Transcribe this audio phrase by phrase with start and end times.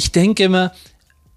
[0.00, 0.72] Ich denke immer,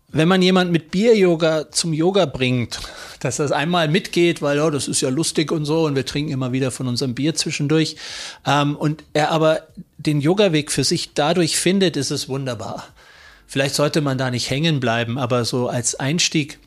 [0.07, 2.79] wenn man jemand mit Bier-Yoga zum Yoga bringt,
[3.19, 6.31] dass das einmal mitgeht, weil oh, das ist ja lustig und so und wir trinken
[6.31, 7.97] immer wieder von unserem Bier zwischendurch
[8.47, 12.87] ähm, und er aber den Yoga-Weg für sich dadurch findet, ist es wunderbar.
[13.47, 16.57] Vielleicht sollte man da nicht hängen bleiben, aber so als Einstieg,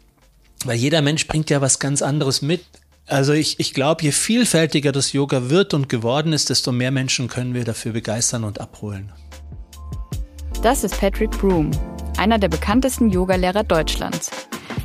[0.66, 2.60] weil jeder Mensch bringt ja was ganz anderes mit.
[3.06, 7.28] Also ich, ich glaube, je vielfältiger das Yoga wird und geworden ist, desto mehr Menschen
[7.28, 9.14] können wir dafür begeistern und abholen.
[10.62, 11.70] Das ist Patrick Broom,
[12.18, 14.30] einer der bekanntesten Yogalehrer Deutschlands.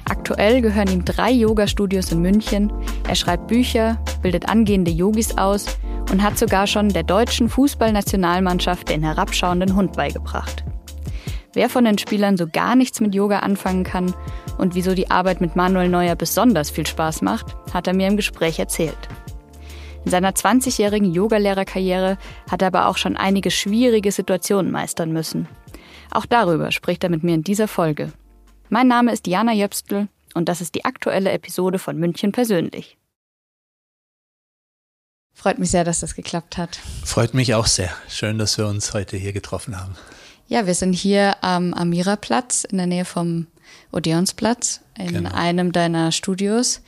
[0.10, 2.72] Aktuell gehören ihm drei Yoga-Studios in München.
[3.08, 5.66] Er schreibt Bücher, bildet angehende Yogis aus
[6.12, 10.64] und hat sogar schon der deutschen Fußballnationalmannschaft den herabschauenden Hund beigebracht.
[11.54, 14.14] Wer von den Spielern so gar nichts mit Yoga anfangen kann
[14.58, 18.16] und wieso die Arbeit mit Manuel Neuer besonders viel Spaß macht, hat er mir im
[18.16, 19.10] Gespräch erzählt.
[20.04, 22.18] In seiner 20-jährigen Yogalehrerkarriere
[22.50, 25.48] hat er aber auch schon einige schwierige Situationen meistern müssen.
[26.12, 28.12] Auch darüber spricht er mit mir in dieser Folge.
[28.70, 32.98] Mein Name ist Jana Jöpstl und das ist die aktuelle Episode von München persönlich.
[35.34, 36.80] Freut mich sehr, dass das geklappt hat.
[37.04, 37.92] Freut mich auch sehr.
[38.10, 39.96] Schön, dass wir uns heute hier getroffen haben.
[40.48, 43.48] Ja, wir sind hier am Amira-Platz in der Nähe vom
[43.94, 45.34] Odeonsplatz in genau.
[45.34, 46.82] einem deiner Studios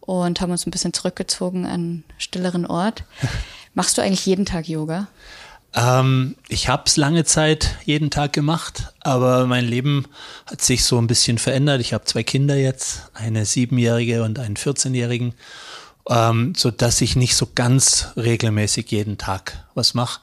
[0.00, 3.04] und haben uns ein bisschen zurückgezogen an einen stilleren Ort.
[3.74, 5.08] Machst du eigentlich jeden Tag Yoga?
[5.74, 10.06] Ähm, ich habe es lange Zeit jeden Tag gemacht, aber mein Leben
[10.46, 11.80] hat sich so ein bisschen verändert.
[11.80, 15.34] Ich habe zwei Kinder jetzt, eine siebenjährige und einen 14-jährigen,
[16.08, 20.20] ähm, so dass ich nicht so ganz regelmäßig jeden Tag was mache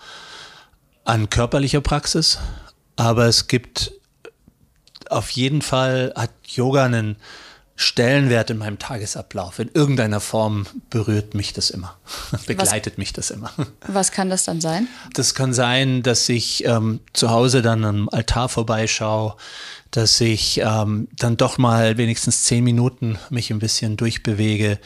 [1.06, 2.40] an körperlicher Praxis.
[2.96, 3.92] Aber es gibt
[5.10, 7.18] auf jeden Fall hat Yoga einen
[7.78, 9.60] Stellenwert in meinem Tagesablauf.
[9.60, 11.98] In irgendeiner Form berührt mich das immer,
[12.48, 13.52] begleitet was, mich das immer.
[13.88, 14.88] Was kann das dann sein?
[15.14, 19.36] Das kann sein, dass ich ähm, zu Hause dann am Altar vorbeischaue,
[19.92, 24.80] dass ich ähm, dann doch mal wenigstens zehn Minuten mich ein bisschen durchbewege,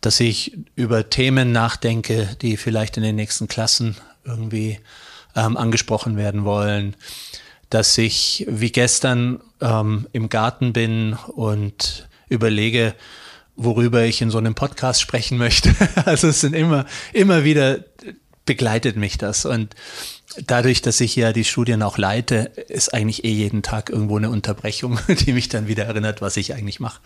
[0.00, 4.80] dass ich über Themen nachdenke, die vielleicht in den nächsten Klassen irgendwie
[5.36, 6.96] ähm, angesprochen werden wollen,
[7.70, 12.94] dass ich wie gestern ähm, im Garten bin und überlege,
[13.56, 15.74] worüber ich in so einem Podcast sprechen möchte.
[16.04, 17.84] Also es sind immer, immer wieder
[18.44, 19.44] begleitet mich das.
[19.44, 19.74] Und
[20.46, 24.30] dadurch, dass ich ja die Studien auch leite, ist eigentlich eh jeden Tag irgendwo eine
[24.30, 27.00] Unterbrechung, die mich dann wieder erinnert, was ich eigentlich mache.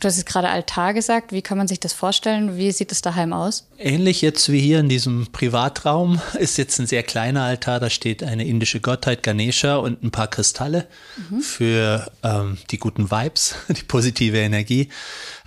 [0.00, 1.32] Du hast jetzt gerade Altar gesagt.
[1.32, 2.56] Wie kann man sich das vorstellen?
[2.56, 3.66] Wie sieht es daheim aus?
[3.78, 7.80] Ähnlich jetzt wie hier in diesem Privatraum ist jetzt ein sehr kleiner Altar.
[7.80, 10.86] Da steht eine indische Gottheit Ganesha und ein paar Kristalle
[11.30, 11.40] mhm.
[11.40, 14.88] für ähm, die guten Vibes, die positive Energie.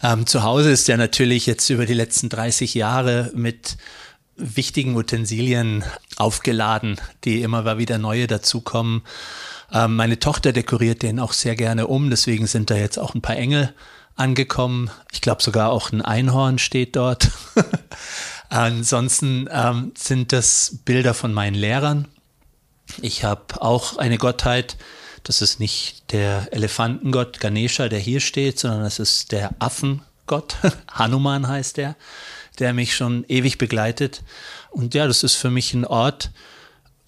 [0.02, 3.78] Ähm, zu Hause ist ja natürlich jetzt über die letzten 30 Jahre mit
[4.38, 5.84] wichtigen Utensilien
[6.16, 9.02] aufgeladen, die immer mal wieder neue dazukommen.
[9.74, 13.22] Ähm, meine Tochter dekoriert den auch sehr gerne um, deswegen sind da jetzt auch ein
[13.22, 13.74] paar Engel
[14.18, 14.90] angekommen.
[15.12, 17.30] Ich glaube sogar auch ein Einhorn steht dort.
[18.50, 22.08] Ansonsten ähm, sind das Bilder von meinen Lehrern.
[23.02, 24.78] Ich habe auch eine Gottheit,
[25.24, 30.56] das ist nicht der Elefantengott Ganesha, der hier steht, sondern es ist der Affengott,
[30.92, 31.96] Hanuman heißt der,
[32.60, 34.24] der mich schon ewig begleitet.
[34.72, 36.32] Und ja, das ist für mich ein Ort,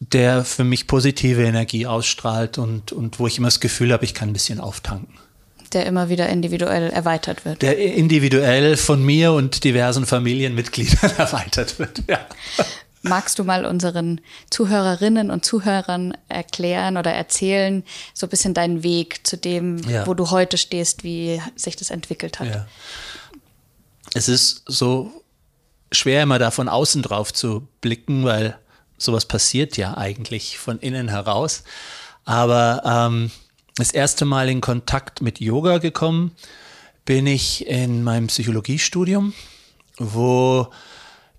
[0.02, 4.14] der für mich positive Energie ausstrahlt und, und wo ich immer das Gefühl habe, ich
[4.14, 5.18] kann ein bisschen auftanken
[5.74, 7.62] der immer wieder individuell erweitert wird.
[7.62, 12.20] Der individuell von mir und diversen Familienmitgliedern erweitert wird, ja.
[13.02, 14.20] Magst du mal unseren
[14.50, 20.06] Zuhörerinnen und Zuhörern erklären oder erzählen, so ein bisschen deinen Weg zu dem, ja.
[20.06, 22.48] wo du heute stehst, wie sich das entwickelt hat?
[22.48, 22.68] Ja.
[24.14, 25.24] Es ist so
[25.94, 28.58] schwer, immer da von außen drauf zu blicken, weil
[28.98, 31.64] sowas passiert ja eigentlich von innen heraus.
[32.26, 33.32] Aber ähm,
[33.80, 36.32] das erste Mal in Kontakt mit Yoga gekommen
[37.06, 39.34] bin ich in meinem Psychologiestudium,
[39.98, 40.68] wo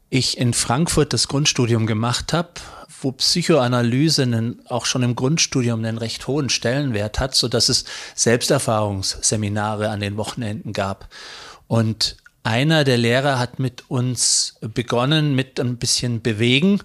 [0.09, 2.49] ich in Frankfurt das Grundstudium gemacht habe,
[3.01, 7.85] wo Psychoanalyse einen, auch schon im Grundstudium einen recht hohen Stellenwert hat, so dass es
[8.17, 11.09] Selbsterfahrungsseminare an den Wochenenden gab.
[11.69, 16.81] Und einer der Lehrer hat mit uns begonnen mit ein bisschen Bewegen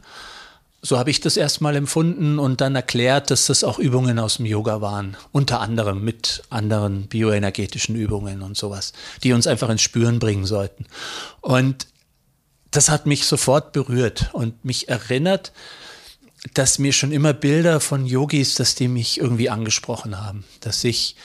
[0.86, 4.46] so habe ich das erstmal empfunden und dann erklärt, dass das auch Übungen aus dem
[4.46, 5.18] Yoga waren.
[5.32, 8.94] Unter anderem mit anderen bioenergetischen Übungen und sowas,
[9.24, 10.86] die uns einfach ins Spüren bringen sollten.
[11.42, 11.88] Und
[12.70, 15.54] das hat mich sofort berührt und mich erinnert,
[16.54, 21.16] dass mir schon immer Bilder von Yogis, dass die mich irgendwie angesprochen haben, dass ich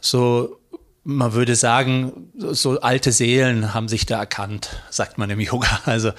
[0.00, 0.58] so
[1.06, 5.82] man würde sagen, so alte Seelen haben sich da erkannt, sagt man im Yoga.
[5.84, 6.12] Also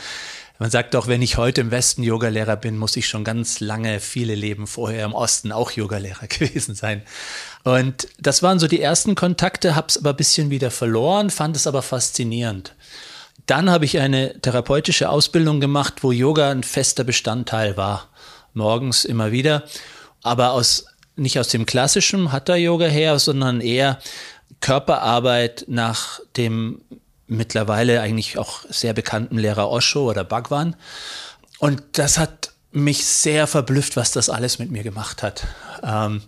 [0.57, 3.99] man sagt auch, wenn ich heute im Westen Yogalehrer bin, muss ich schon ganz lange,
[3.99, 7.01] viele Leben vorher im Osten auch Yogalehrer gewesen sein.
[7.63, 11.55] Und das waren so die ersten Kontakte, habe es aber ein bisschen wieder verloren, fand
[11.55, 12.73] es aber faszinierend.
[13.45, 18.09] Dann habe ich eine therapeutische Ausbildung gemacht, wo Yoga ein fester Bestandteil war.
[18.53, 19.63] Morgens immer wieder.
[20.23, 20.85] Aber aus,
[21.15, 23.99] nicht aus dem klassischen Hatha-Yoga her, sondern eher
[24.61, 26.81] Körperarbeit nach dem
[27.27, 30.75] mittlerweile eigentlich auch sehr bekannten Lehrer Osho oder Bhagwan.
[31.59, 35.47] Und das hat mich sehr verblüfft, was das alles mit mir gemacht hat.
[35.83, 36.21] Ähm,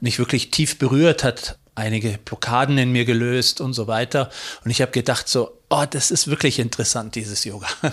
[0.00, 4.30] mich wirklich tief berührt, hat einige Blockaden in mir gelöst und so weiter.
[4.64, 7.68] Und ich habe gedacht so, oh, das ist wirklich interessant, dieses Yoga.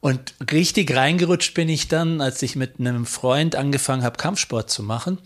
[0.00, 4.82] Und richtig reingerutscht bin ich dann, als ich mit einem Freund angefangen habe, Kampfsport zu
[4.82, 5.18] machen,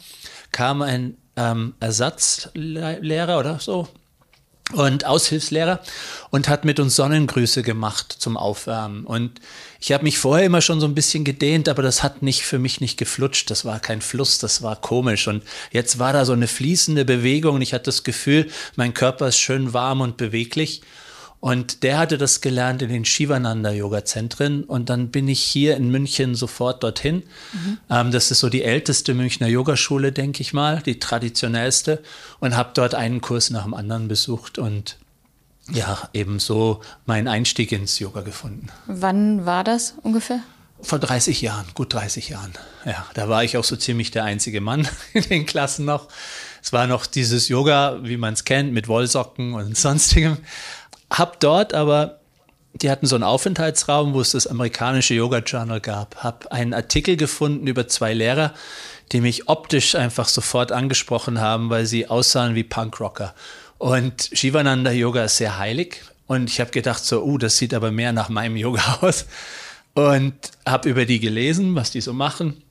[0.53, 3.89] kam ein ähm, Ersatzlehrer oder so,
[4.73, 5.81] und Aushilfslehrer
[6.31, 9.05] und hat mit uns Sonnengrüße gemacht zum Aufwärmen.
[9.05, 9.41] Und
[9.81, 12.59] ich habe mich vorher immer schon so ein bisschen gedehnt, aber das hat nicht für
[12.59, 13.51] mich nicht geflutscht.
[13.51, 15.27] Das war kein Fluss, das war komisch.
[15.29, 15.43] Und
[15.73, 19.39] jetzt war da so eine fließende Bewegung und ich hatte das Gefühl, mein Körper ist
[19.39, 20.83] schön warm und beweglich.
[21.41, 24.65] Und der hatte das gelernt in den Shivananda-Yoga-Zentren.
[24.65, 27.23] Und dann bin ich hier in München sofort dorthin.
[27.53, 27.79] Mhm.
[27.89, 32.03] Ähm, das ist so die älteste Münchner Yogaschule, denke ich mal, die traditionellste.
[32.41, 34.97] Und habe dort einen Kurs nach dem anderen besucht und
[35.71, 38.69] ja, eben so meinen Einstieg ins Yoga gefunden.
[38.87, 40.41] Wann war das ungefähr?
[40.81, 42.53] Vor 30 Jahren, gut 30 Jahren.
[42.85, 46.09] Ja, da war ich auch so ziemlich der einzige Mann in den Klassen noch.
[46.63, 50.39] Es war noch dieses Yoga, wie man es kennt, mit Wollsocken und sonstigem.
[51.11, 52.21] Hab dort aber,
[52.75, 56.17] die hatten so einen Aufenthaltsraum, wo es das amerikanische Yoga Journal gab.
[56.23, 58.55] Hab einen Artikel gefunden über zwei Lehrer,
[59.13, 63.35] die mich optisch einfach sofort angesprochen haben, weil sie aussahen wie Punkrocker.
[63.79, 66.03] Und Shivananda Yoga ist sehr heilig.
[66.27, 69.27] Und ich habe gedacht so, uh, das sieht aber mehr nach meinem Yoga aus.
[69.95, 70.35] Und
[70.67, 72.63] habe über die gelesen, was die so machen.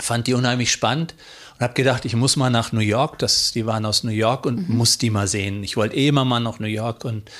[0.00, 1.14] Fand die unheimlich spannend
[1.54, 3.18] und habe gedacht, ich muss mal nach New York.
[3.18, 4.76] Das, die waren aus New York und mhm.
[4.76, 5.62] muss die mal sehen.
[5.62, 7.30] Ich wollte eh immer mal nach New York und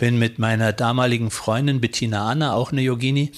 [0.00, 3.32] bin mit meiner damaligen Freundin Bettina Anna, auch eine Yogini,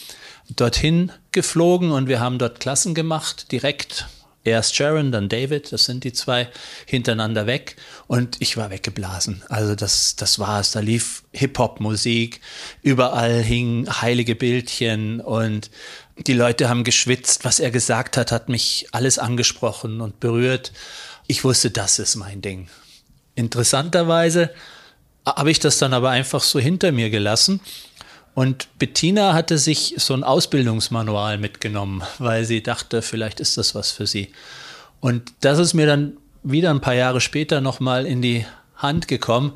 [0.49, 4.07] dorthin geflogen und wir haben dort Klassen gemacht, direkt.
[4.45, 6.49] Erst Sharon, dann David, das sind die zwei
[6.87, 7.77] hintereinander weg
[8.07, 9.43] und ich war weggeblasen.
[9.49, 10.71] Also das, das war es.
[10.71, 12.41] Da lief Hip-Hop-Musik,
[12.83, 15.69] überall hingen heilige Bildchen und
[16.17, 17.45] die Leute haben geschwitzt.
[17.45, 20.73] Was er gesagt hat, hat mich alles angesprochen und berührt.
[21.27, 22.69] Ich wusste, das ist mein Ding.
[23.35, 24.51] Interessanterweise
[25.27, 27.61] habe ich das dann aber einfach so hinter mir gelassen.
[28.35, 33.91] Und Bettina hatte sich so ein Ausbildungsmanual mitgenommen, weil sie dachte, vielleicht ist das was
[33.91, 34.33] für sie.
[35.01, 38.47] Und das ist mir dann wieder ein paar Jahre später nochmal in die
[38.77, 39.53] Hand gekommen.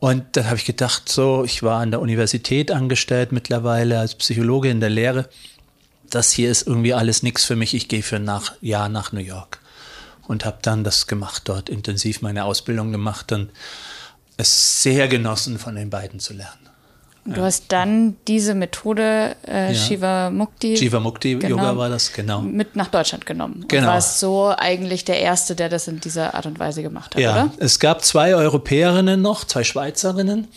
[0.00, 4.70] Und dann habe ich gedacht, so, ich war an der Universität angestellt mittlerweile als Psychologe
[4.70, 5.28] in der Lehre.
[6.08, 7.74] Das hier ist irgendwie alles nichts für mich.
[7.74, 8.30] Ich gehe für ein
[8.60, 9.60] Jahr nach New York
[10.26, 13.50] und habe dann das gemacht, dort intensiv meine Ausbildung gemacht und
[14.40, 16.70] es sehr genossen, von den beiden zu lernen.
[17.26, 17.42] Du ja.
[17.42, 19.74] hast dann diese Methode äh, ja.
[19.74, 22.40] Shiva Mukti, Shiva Mukti genau, Yoga war das, genau.
[22.40, 23.66] Mit nach Deutschland genommen.
[23.68, 23.82] Genau.
[23.82, 27.22] Und warst so eigentlich der Erste, der das in dieser Art und Weise gemacht hat,
[27.22, 27.32] ja.
[27.32, 27.52] oder?
[27.58, 30.48] Es gab zwei Europäerinnen noch, zwei Schweizerinnen,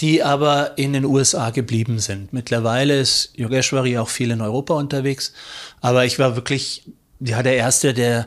[0.00, 2.32] die aber in den USA geblieben sind.
[2.32, 5.32] Mittlerweile ist Yogeshwari auch viel in Europa unterwegs,
[5.80, 6.82] aber ich war wirklich
[7.20, 8.26] ja, der Erste, der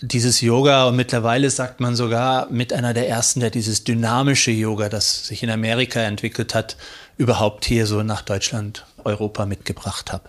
[0.00, 4.88] dieses Yoga und mittlerweile sagt man sogar mit einer der ersten, der dieses dynamische Yoga,
[4.88, 6.76] das sich in Amerika entwickelt hat,
[7.16, 10.28] überhaupt hier so nach Deutschland, Europa mitgebracht habe.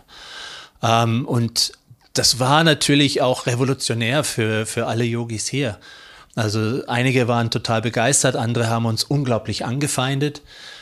[0.82, 1.74] Ähm, und
[2.14, 5.78] das war natürlich auch revolutionär für, für alle Yogis hier.
[6.36, 10.42] Also einige waren total begeistert, andere haben uns unglaublich angefeindet.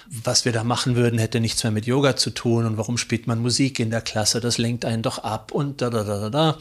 [0.10, 3.26] Was wir da machen würden, hätte nichts mehr mit Yoga zu tun und warum spielt
[3.26, 4.42] man Musik in der Klasse?
[4.42, 6.58] Das lenkt einen doch ab und da da da da da.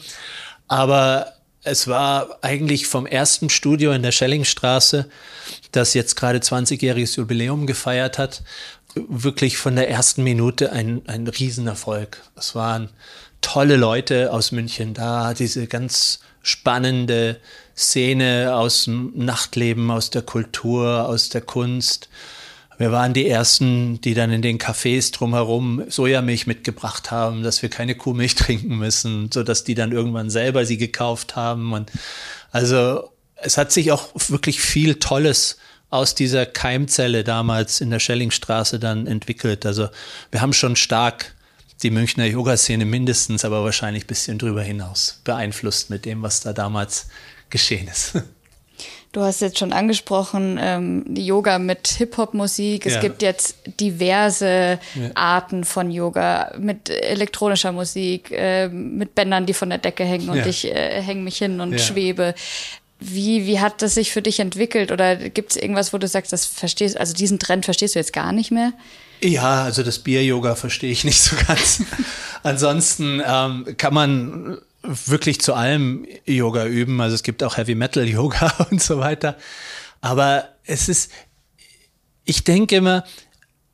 [0.67, 1.33] Aber
[1.65, 5.09] es war eigentlich vom ersten Studio in der Schellingstraße,
[5.71, 8.43] das jetzt gerade 20-jähriges Jubiläum gefeiert hat,
[8.95, 12.21] wirklich von der ersten Minute ein, ein Riesenerfolg.
[12.35, 12.89] Es waren
[13.41, 17.39] tolle Leute aus München da, diese ganz spannende
[17.75, 22.09] Szene aus dem Nachtleben, aus der Kultur, aus der Kunst.
[22.77, 27.69] Wir waren die Ersten, die dann in den Cafés drumherum Sojamilch mitgebracht haben, dass wir
[27.69, 31.73] keine Kuhmilch trinken müssen, so dass die dann irgendwann selber sie gekauft haben.
[31.73, 31.91] Und
[32.51, 35.57] also es hat sich auch wirklich viel Tolles
[35.89, 39.65] aus dieser Keimzelle damals in der Schellingstraße dann entwickelt.
[39.65, 39.89] Also
[40.31, 41.35] wir haben schon stark
[41.83, 46.53] die Münchner Yoga-Szene mindestens, aber wahrscheinlich ein bisschen drüber hinaus beeinflusst mit dem, was da
[46.53, 47.07] damals
[47.49, 48.13] geschehen ist.
[49.15, 52.85] Du hast jetzt schon angesprochen, ähm, Yoga mit Hip-Hop-Musik.
[52.85, 52.99] Es Ja.
[52.99, 55.09] gibt jetzt diverse Ja.
[55.13, 60.39] Arten von Yoga mit elektronischer Musik, äh, mit Bändern, die von der Decke hängen und
[60.39, 60.45] Ja.
[60.45, 62.35] ich äh, hänge mich hin und schwebe.
[62.99, 64.91] Wie, wie hat das sich für dich entwickelt?
[64.91, 68.11] Oder gibt es irgendwas, wo du sagst, das verstehst, also diesen Trend verstehst du jetzt
[68.11, 68.73] gar nicht mehr?
[69.21, 71.81] Ja, also das Bier-Yoga verstehe ich nicht so ganz.
[72.43, 76.99] Ansonsten ähm, kann man wirklich zu allem Yoga üben.
[77.01, 79.37] Also es gibt auch Heavy Metal Yoga und so weiter.
[80.01, 81.11] Aber es ist,
[82.25, 83.03] ich denke immer,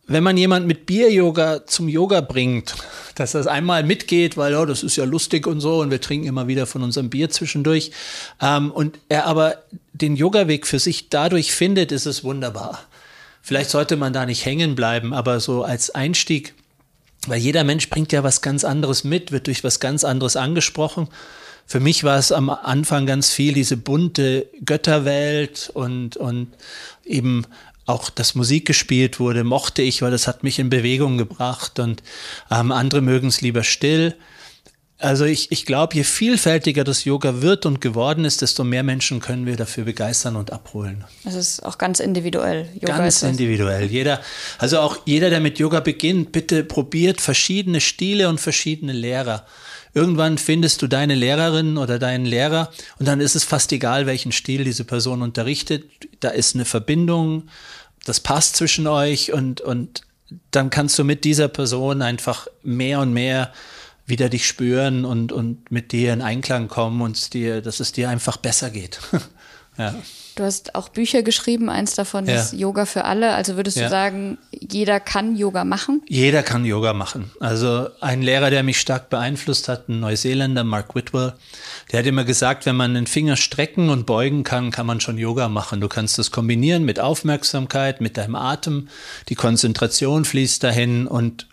[0.08, 2.75] wenn man jemand mit Bier-Yoga zum Yoga bringt,
[3.15, 6.27] dass das einmal mitgeht, weil ja, das ist ja lustig und so und wir trinken
[6.27, 7.91] immer wieder von unserem Bier zwischendurch
[8.41, 9.63] ähm, und er aber
[9.94, 12.80] den Yoga-Weg für sich dadurch findet, ist es wunderbar.
[13.41, 16.53] Vielleicht sollte man da nicht hängen bleiben, aber so als Einstieg,
[17.28, 21.08] weil jeder Mensch bringt ja was ganz anderes mit, wird durch was ganz anderes angesprochen.
[21.68, 26.48] Für mich war es am Anfang ganz viel diese bunte Götterwelt und, und
[27.06, 27.46] eben
[27.86, 32.04] auch, dass Musik gespielt wurde, mochte ich, weil das hat mich in Bewegung gebracht und
[32.50, 34.16] ähm, andere mögen es lieber still.
[35.01, 39.20] Also ich, ich glaube, je vielfältiger das Yoga wird und geworden ist, desto mehr Menschen
[39.20, 41.03] können wir dafür begeistern und abholen.
[41.24, 42.70] Das ist auch ganz individuell.
[42.75, 43.86] Yoga Ganz individuell.
[43.86, 44.22] Jeder,
[44.60, 49.46] also auch jeder, der mit Yoga beginnt, bitte probiert verschiedene Stile und verschiedene Lehrer.
[49.93, 54.31] Irgendwann findest du deine Lehrerin oder deinen Lehrer und dann ist es fast egal, welchen
[54.31, 55.84] Stil diese Person unterrichtet.
[56.20, 57.50] Da ist eine Verbindung,
[58.05, 60.03] das passt zwischen euch und, und
[60.51, 63.51] dann kannst du mit dieser Person einfach mehr und mehr
[64.12, 68.10] wieder dich spüren und, und mit dir in Einklang kommen und dir, dass es dir
[68.10, 69.00] einfach besser geht.
[69.80, 69.96] ja.
[70.38, 72.36] Du hast auch Bücher geschrieben, eins davon Ja.
[72.36, 73.34] ist Yoga für alle.
[73.34, 73.89] Also würdest du Ja.
[73.89, 76.01] sagen, jeder kann Yoga machen?
[76.08, 77.32] Jeder kann Yoga machen.
[77.41, 81.34] Also ein Lehrer, der mich stark beeinflusst hat, ein Neuseeländer, Mark Whitwell,
[81.91, 85.18] der hat immer gesagt, wenn man den Finger strecken und beugen kann, kann man schon
[85.18, 85.82] Yoga machen.
[85.82, 88.88] Du kannst das kombinieren mit Aufmerksamkeit, mit deinem Atem,
[89.27, 91.48] die Konzentration fließt dahin und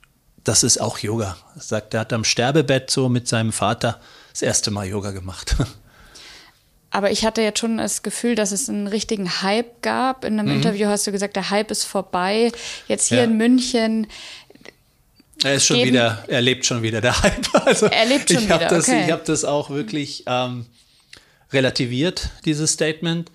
[0.49, 1.37] das ist auch Yoga.
[1.55, 4.01] Er sagt, er hat am Sterbebett so mit seinem Vater
[4.33, 5.57] das erste Mal Yoga gemacht.
[6.91, 10.25] Aber ich hatte jetzt schon das Gefühl, dass es einen richtigen Hype gab.
[10.25, 12.51] In einem Interview hast du gesagt, der Hype ist vorbei.
[12.87, 13.23] Jetzt hier Mhm.
[13.25, 13.31] Ja.
[13.31, 14.07] in München.
[15.45, 17.47] Er ist schon Geben- wieder, er lebt schon wieder der Hype.
[17.67, 19.05] Also Er lebt schon ich wieder, das, okay.
[19.05, 20.65] Ich habe das auch wirklich ähm,
[21.53, 23.31] relativiert, dieses Statement.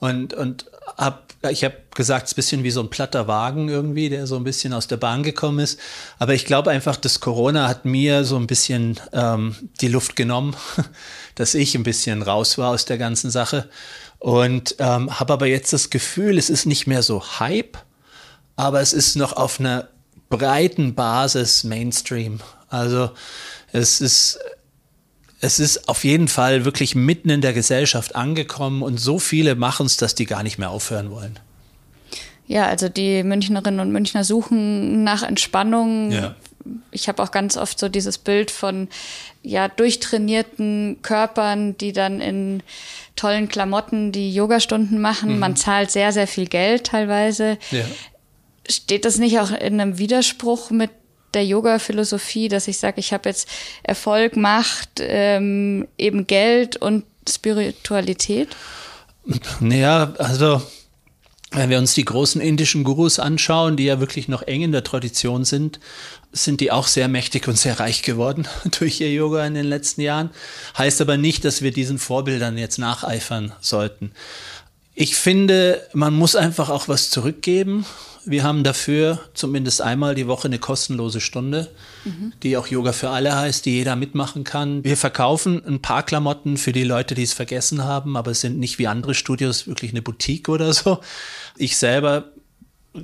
[0.00, 0.64] Und, und
[0.96, 4.26] hab, ich habe gesagt, es ist ein bisschen wie so ein platter Wagen irgendwie, der
[4.26, 5.78] so ein bisschen aus der Bahn gekommen ist.
[6.18, 10.56] Aber ich glaube einfach, das Corona hat mir so ein bisschen ähm, die Luft genommen,
[11.34, 13.68] dass ich ein bisschen raus war aus der ganzen Sache.
[14.18, 17.78] Und ähm, habe aber jetzt das Gefühl, es ist nicht mehr so Hype,
[18.56, 19.88] aber es ist noch auf einer
[20.28, 22.40] breiten Basis Mainstream.
[22.68, 23.10] Also
[23.72, 24.38] es ist,
[25.40, 29.86] es ist auf jeden Fall wirklich mitten in der Gesellschaft angekommen und so viele machen
[29.86, 31.38] es, dass die gar nicht mehr aufhören wollen.
[32.46, 36.12] Ja, also die Münchnerinnen und Münchner suchen nach Entspannung.
[36.12, 36.34] Ja.
[36.90, 38.88] Ich habe auch ganz oft so dieses Bild von
[39.42, 42.62] ja durchtrainierten Körpern, die dann in
[43.14, 45.38] tollen Klamotten die Yogastunden machen.
[45.38, 47.58] Man zahlt sehr, sehr viel Geld teilweise.
[47.70, 47.84] Ja.
[48.68, 50.90] Steht das nicht auch in einem Widerspruch mit
[51.34, 53.48] der Yoga-Philosophie, dass ich sage, ich habe jetzt
[53.82, 58.48] Erfolg, Macht, ähm, eben Geld und Spiritualität?
[59.60, 60.62] Naja, also
[61.50, 64.84] wenn wir uns die großen indischen Gurus anschauen, die ja wirklich noch eng in der
[64.84, 65.80] Tradition sind,
[66.32, 68.46] sind die auch sehr mächtig und sehr reich geworden
[68.78, 70.30] durch ihr Yoga in den letzten Jahren.
[70.76, 74.12] Heißt aber nicht, dass wir diesen Vorbildern jetzt nacheifern sollten.
[74.98, 77.84] Ich finde, man muss einfach auch was zurückgeben.
[78.24, 81.70] Wir haben dafür zumindest einmal die Woche eine kostenlose Stunde,
[82.42, 84.82] die auch Yoga für alle heißt, die jeder mitmachen kann.
[84.84, 88.58] Wir verkaufen ein paar Klamotten für die Leute, die es vergessen haben, aber es sind
[88.58, 90.98] nicht wie andere Studios wirklich eine Boutique oder so.
[91.58, 92.32] Ich selber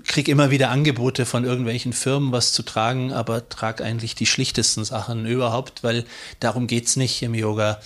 [0.07, 4.85] kriege immer wieder Angebote von irgendwelchen Firmen, was zu tragen, aber trage eigentlich die schlichtesten
[4.87, 6.07] Sachen überhaupt, weil
[6.41, 7.81] darum geht's nicht im Yoga.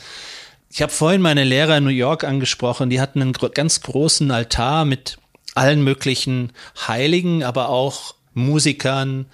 [0.76, 4.30] Ich habe vorhin meine Lehrer in New York angesprochen, die hatten einen gro ganz großen
[4.30, 5.16] Altar mit
[5.54, 6.52] allen möglichen
[6.86, 9.24] Heiligen, aber auch Musikern,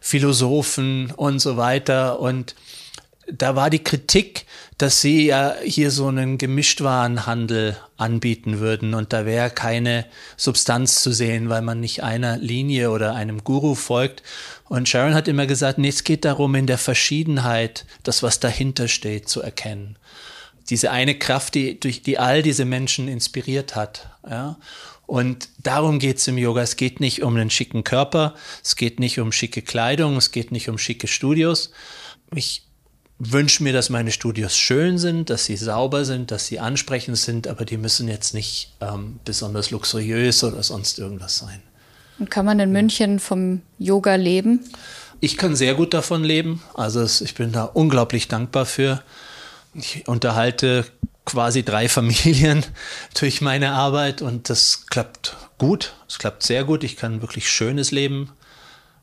[0.00, 2.18] Philosophen und so weiter.
[2.18, 2.56] Und
[3.30, 9.24] da war die Kritik, dass sie ja hier so einen Gemischtwarenhandel anbieten würden und da
[9.24, 10.04] wäre keine
[10.36, 14.24] Substanz zu sehen, weil man nicht einer Linie oder einem Guru folgt.
[14.68, 18.88] Und Sharon hat immer gesagt, nee, es geht darum, in der Verschiedenheit das, was dahinter
[18.88, 19.96] steht, zu erkennen.
[20.70, 24.10] Diese eine Kraft, die durch die all diese Menschen inspiriert hat.
[24.28, 24.58] Ja?
[25.06, 26.60] Und darum geht es im Yoga.
[26.62, 30.52] Es geht nicht um einen schicken Körper, es geht nicht um schicke Kleidung, es geht
[30.52, 31.70] nicht um schicke Studios.
[32.34, 32.64] Ich
[33.18, 37.48] wünsche mir, dass meine Studios schön sind, dass sie sauber sind, dass sie ansprechend sind,
[37.48, 41.62] aber die müssen jetzt nicht ähm, besonders luxuriös oder sonst irgendwas sein.
[42.18, 44.60] Und kann man in München vom Yoga leben?
[45.20, 46.62] Ich kann sehr gut davon leben.
[46.74, 49.02] Also ich bin da unglaublich dankbar für.
[49.74, 50.86] Ich unterhalte
[51.24, 52.64] quasi drei Familien
[53.20, 55.94] durch meine Arbeit und das klappt gut.
[56.08, 56.84] Es klappt sehr gut.
[56.84, 58.30] Ich kann ein wirklich schönes Leben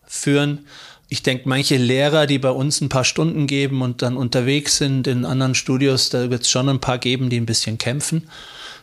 [0.08, 0.66] führen.
[1.08, 5.06] Ich denke, manche Lehrer, die bei uns ein paar Stunden geben und dann unterwegs sind
[5.06, 8.28] in anderen Studios, da wird es schon ein paar geben, die ein bisschen kämpfen.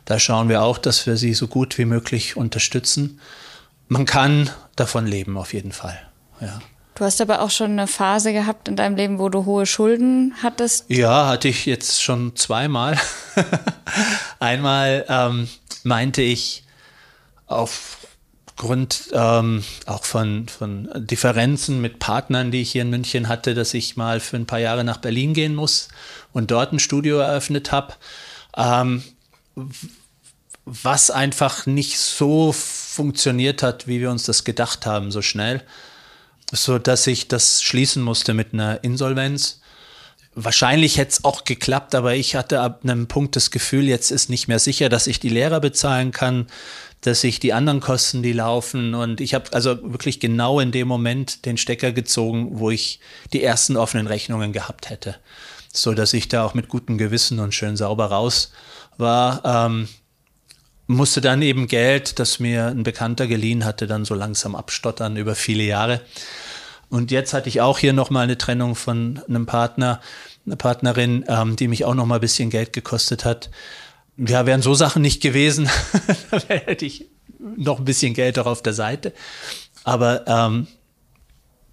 [0.04, 3.20] Da schauen wir auch, dass wir sie so gut wie möglich unterstützen.
[3.88, 6.00] Man kann davon leben, auf jeden Fall.
[6.40, 6.60] Ja.
[6.94, 10.34] Du hast aber auch schon eine Phase gehabt in deinem Leben, wo du hohe Schulden
[10.42, 10.84] hattest.
[10.88, 12.98] Ja, hatte ich jetzt schon zweimal.
[14.40, 15.48] Einmal ähm,
[15.84, 16.64] meinte ich
[17.46, 23.72] aufgrund ähm, auch von, von Differenzen mit Partnern, die ich hier in München hatte, dass
[23.72, 25.88] ich mal für ein paar Jahre nach Berlin gehen muss
[26.32, 27.94] und dort ein Studio eröffnet habe.
[28.54, 29.02] Ähm,
[30.66, 35.62] was einfach nicht so funktioniert hat, wie wir uns das gedacht haben, so schnell
[36.52, 39.60] so dass ich das schließen musste mit einer Insolvenz.
[40.34, 44.30] Wahrscheinlich hätte es auch geklappt, aber ich hatte ab einem Punkt das Gefühl, jetzt ist
[44.30, 46.46] nicht mehr sicher, dass ich die Lehrer bezahlen kann,
[47.00, 48.94] dass ich die anderen Kosten, die laufen.
[48.94, 53.00] Und ich habe also wirklich genau in dem Moment den Stecker gezogen, wo ich
[53.32, 55.16] die ersten offenen Rechnungen gehabt hätte.
[55.72, 58.52] So dass ich da auch mit gutem Gewissen und schön sauber raus
[58.98, 59.42] war.
[59.44, 59.88] Ähm,
[60.86, 65.34] musste dann eben Geld, das mir ein Bekannter geliehen hatte, dann so langsam abstottern über
[65.34, 66.00] viele Jahre.
[66.88, 70.00] Und jetzt hatte ich auch hier nochmal eine Trennung von einem Partner,
[70.44, 73.50] eine Partnerin, ähm, die mich auch nochmal ein bisschen Geld gekostet hat.
[74.18, 75.70] Ja, wären so Sachen nicht gewesen,
[76.30, 77.06] dann hätte ich
[77.56, 79.14] noch ein bisschen Geld auch auf der Seite.
[79.84, 80.66] Aber ähm,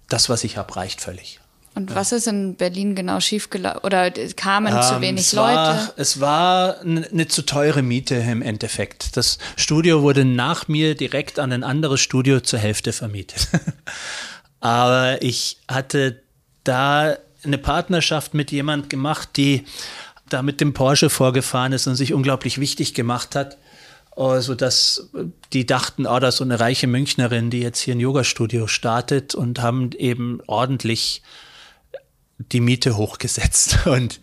[0.08, 1.39] das, was ich habe, reicht völlig.
[1.74, 3.80] Und was ist in Berlin genau schiefgelaufen?
[3.82, 5.54] Oder kamen ähm, zu wenig es Leute?
[5.54, 9.16] War, es war eine zu teure Miete im Endeffekt.
[9.16, 13.48] Das Studio wurde nach mir direkt an ein anderes Studio zur Hälfte vermietet.
[14.60, 16.22] Aber ich hatte
[16.64, 19.64] da eine Partnerschaft mit jemand gemacht, die
[20.28, 23.58] da mit dem Porsche vorgefahren ist und sich unglaublich wichtig gemacht hat,
[24.16, 25.08] so dass
[25.52, 29.34] die dachten, oh, da ist so eine reiche Münchnerin, die jetzt hier ein Yoga-Studio startet
[29.34, 31.22] und haben eben ordentlich
[32.52, 33.78] die Miete hochgesetzt.
[33.86, 34.20] Und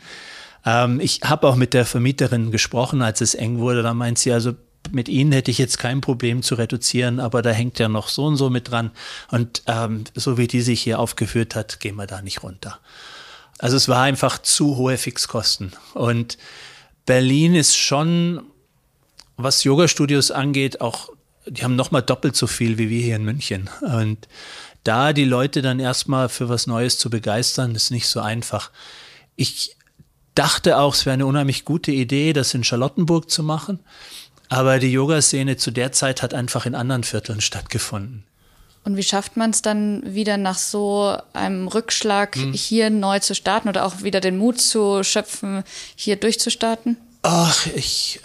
[0.66, 3.84] ähm, ich habe auch mit der Vermieterin gesprochen, als es eng wurde.
[3.84, 4.54] Da meint sie, also
[4.92, 8.26] mit Ihnen hätte ich jetzt kein Problem zu reduzieren, aber da hängt ja noch so
[8.26, 8.92] und so mit dran.
[9.32, 12.80] Und ähm, so wie die sich hier aufgeführt hat, gehen wir da nicht runter.
[13.60, 15.74] Also es war einfach zu hohe Fixkosten.
[15.94, 16.38] Und
[17.06, 18.44] Berlin ist schon,
[19.36, 21.10] was Yoga-Studios angeht, auch,
[21.46, 23.70] die haben nochmal doppelt so viel wie wir hier in München.
[23.82, 24.28] Und
[24.84, 28.72] da die Leute dann erstmal für was Neues zu begeistern, ist nicht so einfach.
[29.36, 29.76] Ich
[30.36, 33.80] dachte auch, es wäre eine unheimlich gute Idee, das in Charlottenburg zu machen.
[34.50, 38.24] Aber die Yoga-Szene zu der Zeit hat einfach in anderen Vierteln stattgefunden.
[38.86, 42.54] Und wie schafft man es dann wieder nach so einem Rückschlag hm.
[42.54, 45.66] hier neu zu starten oder auch wieder den Mut zu schöpfen,
[45.98, 46.96] hier durchzustarten?
[47.24, 48.22] Ach, ich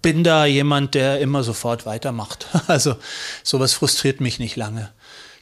[0.00, 2.46] bin da jemand, der immer sofort weitermacht.
[2.68, 2.94] Also
[3.42, 4.92] sowas frustriert mich nicht lange.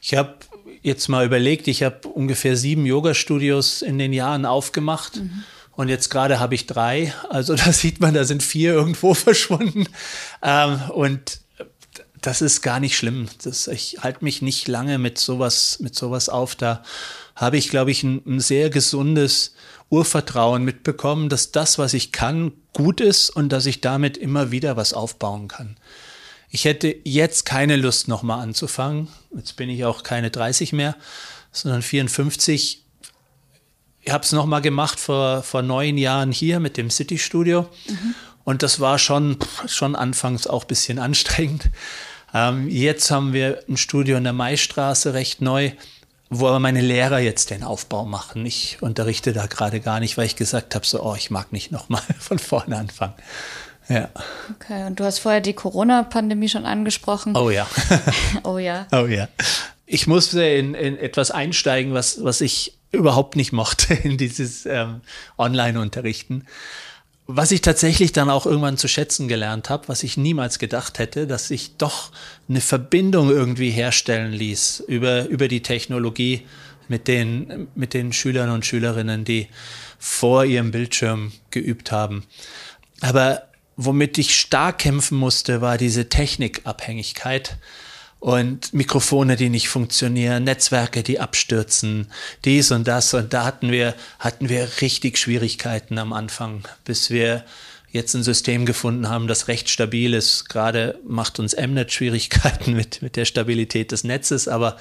[0.07, 0.35] Ich habe
[0.83, 5.17] jetzt mal überlegt, ich habe ungefähr sieben Yoga-Studios in den Jahren aufgemacht.
[5.17, 5.43] Mhm.
[5.73, 7.13] Und jetzt gerade habe ich drei.
[7.29, 9.85] Also da sieht man, da sind vier irgendwo verschwunden.
[10.41, 11.41] Ähm, und
[12.21, 13.27] das ist gar nicht schlimm.
[13.43, 16.55] Das, ich halte mich nicht lange mit sowas, mit sowas auf.
[16.55, 16.83] Da
[17.35, 19.55] habe ich, glaube ich, ein, ein sehr gesundes
[19.89, 24.77] Urvertrauen mitbekommen, dass das, was ich kann, gut ist und dass ich damit immer wieder
[24.77, 25.75] was aufbauen kann.
[26.49, 29.09] Ich hätte jetzt keine Lust, nochmal anzufangen.
[29.35, 30.95] Jetzt bin ich auch keine 30 mehr,
[31.51, 32.83] sondern 54.
[34.01, 37.67] Ich habe es nochmal gemacht vor, vor neun Jahren hier mit dem City Studio.
[37.87, 38.15] Mhm.
[38.45, 41.69] Und das war schon, schon anfangs auch ein bisschen anstrengend.
[42.33, 45.71] Ähm, jetzt haben wir ein Studio in der Maistraße recht neu,
[46.29, 48.45] wo aber meine Lehrer jetzt den Aufbau machen.
[48.45, 51.71] Ich unterrichte da gerade gar nicht, weil ich gesagt habe, so, oh, ich mag nicht
[51.71, 53.15] nochmal von vorne anfangen.
[53.89, 54.09] Ja.
[54.55, 57.35] Okay, und du hast vorher die Corona-Pandemie schon angesprochen.
[57.35, 57.67] Oh ja.
[58.43, 58.87] oh ja.
[58.91, 59.27] Oh ja.
[59.85, 65.01] Ich musste in, in etwas einsteigen, was, was ich überhaupt nicht mochte, in dieses ähm,
[65.37, 66.45] Online-Unterrichten.
[67.29, 71.27] Was ich tatsächlich dann auch irgendwann zu schätzen gelernt habe, was ich niemals gedacht hätte,
[71.27, 72.11] dass sich doch
[72.47, 76.45] eine Verbindung irgendwie herstellen ließ über, über die Technologie
[76.87, 79.49] mit den, mit den Schülern und Schülerinnen, die
[79.99, 82.23] vor ihrem Bildschirm geübt haben.
[83.01, 83.43] Aber
[83.77, 87.57] womit ich stark kämpfen musste, war diese Technikabhängigkeit.
[88.19, 92.11] und Mikrofone, die nicht funktionieren, Netzwerke, die abstürzen,
[92.45, 93.13] dies und das.
[93.13, 97.45] Und da hatten wir, hatten wir richtig Schwierigkeiten am Anfang, bis wir
[97.91, 100.49] jetzt ein System gefunden haben, das recht stabil ist.
[100.49, 104.77] Gerade macht uns Mnet Schwierigkeiten mit, mit der Stabilität des Netzes, aber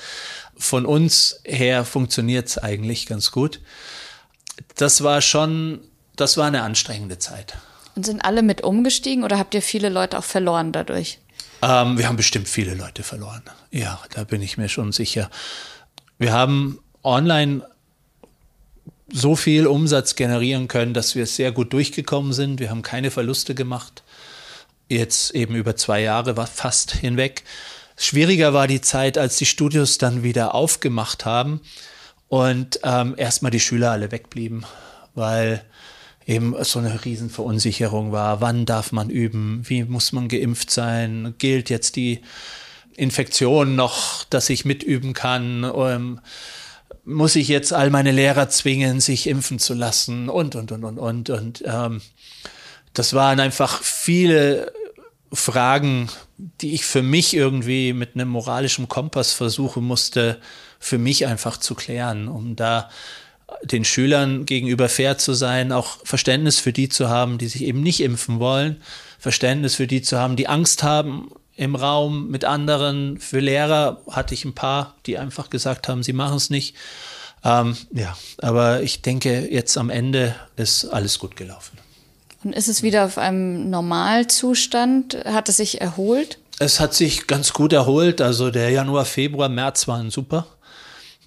[0.56, 3.60] von uns her funktioniert es eigentlich ganz gut.
[4.76, 5.80] Das war schon,
[6.16, 7.58] das war eine anstrengende Zeit.
[7.96, 11.18] Und sind alle mit umgestiegen oder habt ihr viele Leute auch verloren dadurch?
[11.62, 13.42] Ähm, wir haben bestimmt viele Leute verloren.
[13.70, 15.30] Ja, da bin ich mir schon sicher.
[16.18, 17.62] Wir haben online
[19.10, 22.60] so viel Umsatz generieren können, dass wir sehr gut durchgekommen sind.
[22.60, 24.02] Wir haben keine Verluste gemacht.
[24.88, 27.44] Jetzt eben über zwei Jahre war fast hinweg.
[27.96, 31.60] Schwieriger war die Zeit, als die Studios dann wieder aufgemacht haben
[32.28, 34.66] und ähm, erstmal die Schüler alle wegblieben,
[35.14, 35.64] weil
[36.26, 38.40] eben so eine Riesenverunsicherung war.
[38.40, 39.62] Wann darf man üben?
[39.64, 41.34] Wie muss man geimpft sein?
[41.38, 42.20] Gilt jetzt die
[42.96, 45.64] Infektion noch, dass ich mitüben kann?
[45.74, 46.20] Ähm,
[47.04, 50.28] muss ich jetzt all meine Lehrer zwingen, sich impfen zu lassen?
[50.28, 51.30] Und, und, und, und, und.
[51.30, 52.02] Und ähm,
[52.92, 54.72] das waren einfach viele
[55.32, 56.08] Fragen,
[56.60, 60.40] die ich für mich irgendwie mit einem moralischen Kompass versuchen musste,
[60.80, 62.90] für mich einfach zu klären, um da
[63.62, 67.82] den Schülern gegenüber fair zu sein, auch Verständnis für die zu haben, die sich eben
[67.82, 68.82] nicht impfen wollen,
[69.18, 73.18] Verständnis für die zu haben, die Angst haben im Raum mit anderen.
[73.18, 76.74] Für Lehrer hatte ich ein paar, die einfach gesagt haben, sie machen es nicht.
[77.44, 81.78] Ähm, ja, aber ich denke, jetzt am Ende ist alles gut gelaufen.
[82.44, 85.24] Und ist es wieder auf einem Normalzustand?
[85.24, 86.38] Hat es sich erholt?
[86.58, 88.20] Es hat sich ganz gut erholt.
[88.20, 90.46] Also der Januar, Februar, März waren super.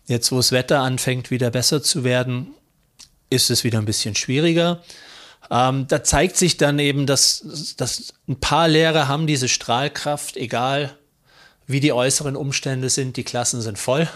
[0.10, 2.48] Jetzt, wo das Wetter anfängt, wieder besser zu werden,
[3.30, 4.82] ist es wieder ein bisschen schwieriger.
[5.52, 10.98] Ähm, da zeigt sich dann eben, dass, dass ein paar Lehrer haben diese Strahlkraft, egal
[11.68, 14.10] wie die äußeren Umstände sind, die Klassen sind voll.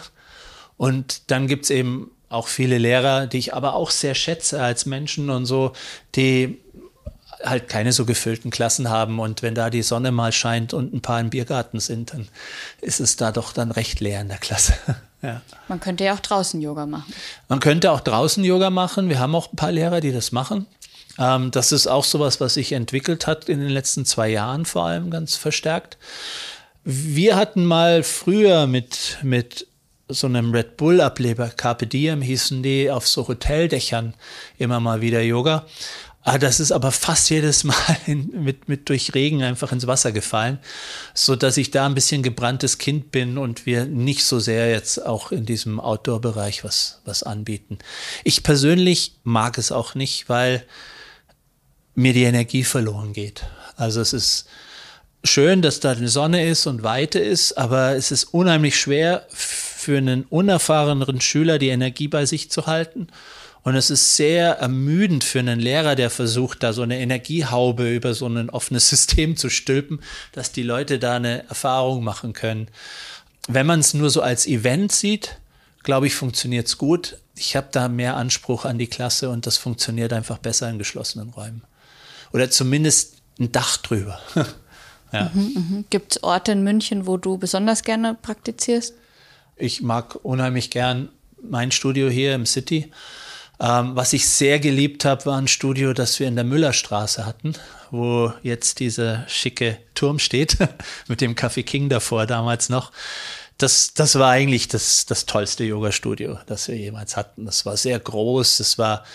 [0.78, 4.88] Und dann gibt es eben auch viele Lehrer, die ich aber auch sehr schätze als
[4.88, 5.74] Menschen und so,
[6.16, 6.58] die
[7.44, 9.20] halt keine so gefüllten Klassen haben.
[9.20, 12.28] Und wenn da die Sonne mal scheint und ein paar im Biergarten sind, dann
[12.82, 14.74] ist es da doch dann recht leer in der Klasse.
[15.24, 15.42] Ja.
[15.70, 17.14] Man könnte ja auch draußen Yoga machen.
[17.48, 19.10] Man könnte auch draußen Yoga machen.
[19.10, 20.68] Wir haben auch ein paar Lehrer, die das machen.
[21.18, 24.86] Ähm, das ist auch sowas, was sich entwickelt hat in den letzten zwei Jahren vor
[24.86, 25.98] allem ganz verstärkt.
[26.84, 29.68] Wir hatten mal früher mit, mit
[30.10, 34.14] so einem Red Bull-Ableber, Carpe Diem hießen die, auf so Hoteldächern
[34.58, 35.66] immer mal wieder Yoga.
[36.26, 40.14] Ah, das ist aber fast jedes Mal in, mit, mit durch Regen einfach ins Wasser
[40.14, 40.58] gefallen,
[41.14, 45.06] so dass ich da ein bisschen gebranntes Kind bin und wir nicht so sehr jetzt
[45.06, 47.78] auch in diesem Outdoor-Bereich was, was anbieten.
[48.24, 50.66] Ich persönlich mag es auch nicht, weil
[51.94, 53.44] mir die Energie verloren geht.
[53.76, 54.48] Also es ist
[55.26, 59.98] schön, dass da eine Sonne ist und Weite ist, aber es ist unheimlich schwer für
[59.98, 63.08] einen unerfahreneren Schüler die Energie bei sich zu halten
[63.64, 68.14] und es ist sehr ermüdend für einen Lehrer, der versucht, da so eine Energiehaube über
[68.14, 70.02] so ein offenes System zu stülpen,
[70.34, 72.68] dass die Leute da eine Erfahrung machen können.
[73.48, 75.38] Wenn man es nur so als Event sieht,
[75.84, 77.18] glaube ich, funktioniert es gut.
[77.36, 81.30] Ich habe da mehr Anspruch an die Klasse und das funktioniert einfach besser in geschlossenen
[81.30, 81.64] Räumen.
[82.34, 84.20] Oder zumindest ein Dach drüber.
[85.14, 85.32] ja.
[85.34, 85.86] mhm, mhm.
[85.90, 88.94] Gibt es Orte in München, wo du besonders gerne praktizierst?
[89.56, 91.10] Ich mag unheimlich gern
[91.42, 92.92] mein Studio hier im City.
[93.60, 97.54] Ähm, was ich sehr geliebt habe, war ein Studio, das wir in der Müllerstraße hatten,
[97.92, 100.58] wo jetzt dieser schicke Turm steht,
[101.08, 102.92] mit dem Café King davor damals noch.
[103.58, 107.46] Das, das war eigentlich das, das tollste Yoga-Studio, das wir jemals hatten.
[107.46, 109.06] Das war sehr groß, das war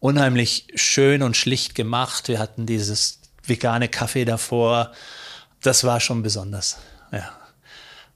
[0.00, 2.28] unheimlich schön und schlicht gemacht.
[2.28, 4.92] Wir hatten dieses vegane Kaffee davor.
[5.62, 6.78] Das war schon besonders.
[7.12, 7.32] Ja.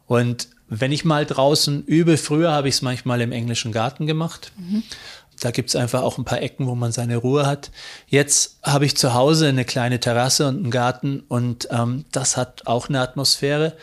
[0.07, 4.53] Und wenn ich mal draußen übe, früher habe ich es manchmal im englischen Garten gemacht.
[4.57, 4.85] Mhm.
[5.41, 7.71] Da gibt's einfach auch ein paar Ecken, wo man seine Ruhe hat.
[8.07, 12.67] Jetzt habe ich zu Hause eine kleine Terrasse und einen Garten und ähm, das hat
[12.67, 13.75] auch eine Atmosphäre.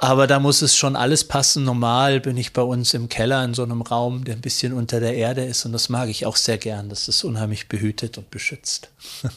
[0.00, 1.64] Aber da muss es schon alles passen.
[1.64, 4.98] Normal bin ich bei uns im Keller in so einem Raum, der ein bisschen unter
[4.98, 6.88] der Erde ist und das mag ich auch sehr gern.
[6.88, 8.90] Das ist unheimlich behütet und beschützt.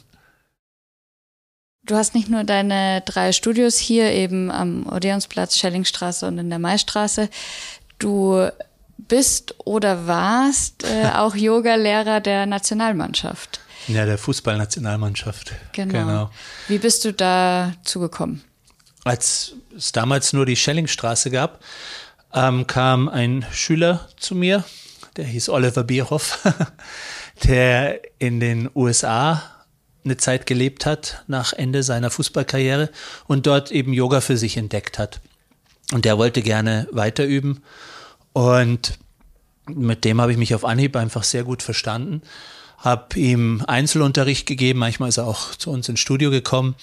[1.84, 6.60] Du hast nicht nur deine drei Studios hier eben am Odeonsplatz, Schellingstraße und in der
[6.60, 7.30] Maistraße.
[7.98, 8.50] Du
[8.98, 13.60] bist oder warst äh, auch Yoga-Lehrer der Nationalmannschaft.
[13.88, 15.54] Ja, der Fußballnationalmannschaft.
[15.72, 15.94] Genau.
[15.94, 16.32] genau.
[16.68, 18.44] Wie bist du da zugekommen?
[19.06, 21.62] Als es damals nur die Schellingstraße gab,
[22.34, 24.66] ähm, kam ein Schüler zu mir,
[25.16, 26.40] der hieß Oliver Bierhoff,
[27.44, 29.42] der in den USA
[30.04, 32.90] eine Zeit gelebt hat nach Ende seiner Fußballkarriere
[33.28, 35.22] und dort eben Yoga für sich entdeckt hat.
[35.94, 37.64] Und der wollte gerne weiter üben.
[38.38, 39.00] Und
[39.66, 42.22] mit dem habe ich mich auf Anhieb einfach sehr gut verstanden.
[42.78, 46.76] Habe ihm Einzelunterricht gegeben, manchmal ist er auch zu uns ins Studio gekommen.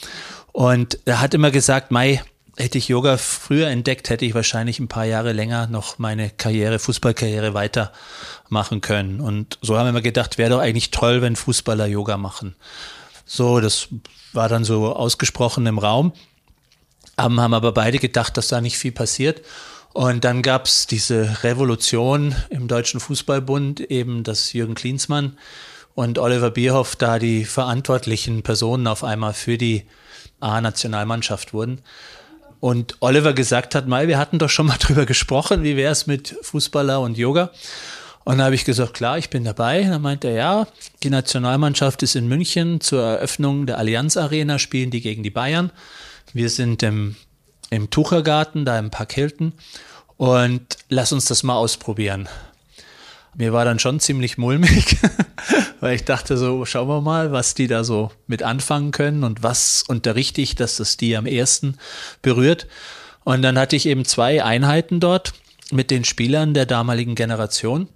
[0.50, 2.20] Und er hat immer gesagt, Mai,
[2.56, 6.80] hätte ich Yoga früher entdeckt, hätte ich wahrscheinlich ein paar Jahre länger noch meine Karriere,
[6.80, 9.20] Fußballkarriere weitermachen können.
[9.20, 12.56] Und so haben wir immer gedacht, wäre doch eigentlich toll, wenn Fußballer Yoga machen.
[13.26, 13.90] So, das
[14.32, 16.14] war dann so ausgesprochen im Raum.
[17.16, 19.42] Haben, haben aber beide gedacht, dass da nicht viel passiert.
[19.94, 25.38] Und dann gab es diese Revolution im Deutschen Fußballbund, eben dass Jürgen Klinsmann
[25.94, 29.84] und Oliver Bierhoff da die verantwortlichen Personen auf einmal für die
[30.40, 31.80] A-Nationalmannschaft wurden.
[32.58, 36.08] Und Oliver gesagt hat, mal, wir hatten doch schon mal drüber gesprochen, wie wäre es
[36.08, 37.52] mit Fußballer und Yoga?
[38.24, 39.82] Und da habe ich gesagt, klar, ich bin dabei.
[39.82, 40.66] Dann meinte er, ja,
[41.04, 45.70] die Nationalmannschaft ist in München zur Eröffnung der Allianz Arena, spielen die gegen die Bayern.
[46.32, 47.14] Wir sind im,
[47.70, 49.52] im Tuchergarten, da im Park Hilton.
[50.16, 52.28] Und lass uns das mal ausprobieren.
[53.36, 54.96] Mir war dann schon ziemlich mulmig,
[55.80, 59.42] weil ich dachte so, schauen wir mal, was die da so mit anfangen können und
[59.42, 61.76] was unterrichte ich, dass das die am ersten
[62.22, 62.68] berührt.
[63.24, 65.32] Und dann hatte ich eben zwei Einheiten dort
[65.72, 67.88] mit den Spielern der damaligen Generation.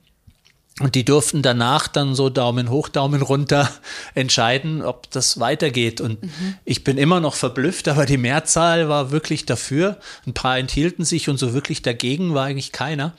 [0.80, 3.68] Und die durften danach dann so Daumen hoch, Daumen runter
[4.14, 6.00] entscheiden, ob das weitergeht.
[6.00, 6.54] Und mhm.
[6.64, 9.98] ich bin immer noch verblüfft, aber die Mehrzahl war wirklich dafür.
[10.26, 13.14] Ein paar enthielten sich und so wirklich dagegen war eigentlich keiner.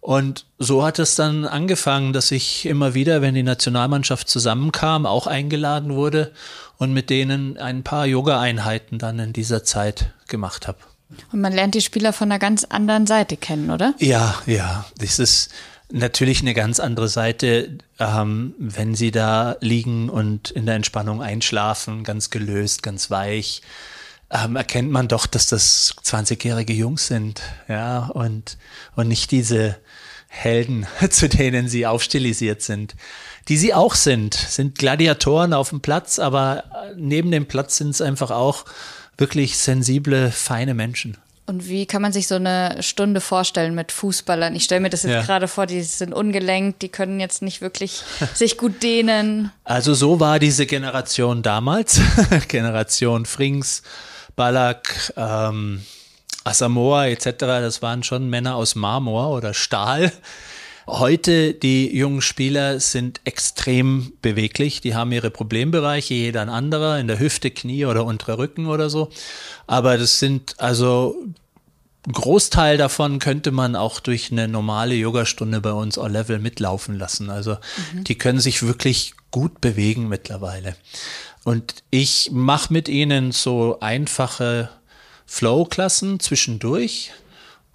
[0.00, 5.26] Und so hat es dann angefangen, dass ich immer wieder, wenn die Nationalmannschaft zusammenkam, auch
[5.26, 6.30] eingeladen wurde
[6.78, 10.78] und mit denen ein paar Yoga-Einheiten dann in dieser Zeit gemacht habe.
[11.32, 13.94] Und man lernt die Spieler von einer ganz anderen Seite kennen, oder?
[13.98, 14.84] Ja, ja.
[14.98, 15.50] Das ist
[15.92, 22.04] natürlich eine ganz andere Seite, ähm, wenn sie da liegen und in der Entspannung einschlafen,
[22.04, 23.62] ganz gelöst, ganz weich.
[24.30, 28.58] Ähm, erkennt man doch, dass das 20-jährige Jungs sind, ja, und,
[28.96, 29.76] und nicht diese
[30.28, 32.96] Helden, zu denen sie aufstilisiert sind,
[33.48, 36.64] die sie auch sind, sind Gladiatoren auf dem Platz, aber
[36.96, 38.64] neben dem Platz sind es einfach auch
[39.16, 41.16] wirklich sensible, feine Menschen.
[41.46, 44.56] Und wie kann man sich so eine Stunde vorstellen mit Fußballern?
[44.56, 45.22] Ich stelle mir das jetzt ja.
[45.22, 48.02] gerade vor, die sind ungelenkt, die können jetzt nicht wirklich
[48.34, 49.52] sich gut dehnen.
[49.62, 52.00] Also so war diese Generation damals,
[52.48, 53.82] Generation Frings,
[54.34, 55.82] Ballack, ähm,
[56.42, 60.12] Asamoah etc., das waren schon Männer aus Marmor oder Stahl,
[60.88, 64.80] Heute, die jungen Spieler sind extrem beweglich.
[64.80, 68.88] Die haben ihre Problembereiche, jeder ein anderer, in der Hüfte, Knie oder unterer Rücken oder
[68.88, 69.10] so.
[69.66, 71.16] Aber das sind also
[72.12, 77.30] Großteil davon könnte man auch durch eine normale Yogastunde bei uns all Level mitlaufen lassen.
[77.30, 77.56] Also
[77.92, 78.04] mhm.
[78.04, 80.76] die können sich wirklich gut bewegen mittlerweile.
[81.42, 84.68] Und ich mache mit ihnen so einfache
[85.26, 87.10] Flow-Klassen zwischendurch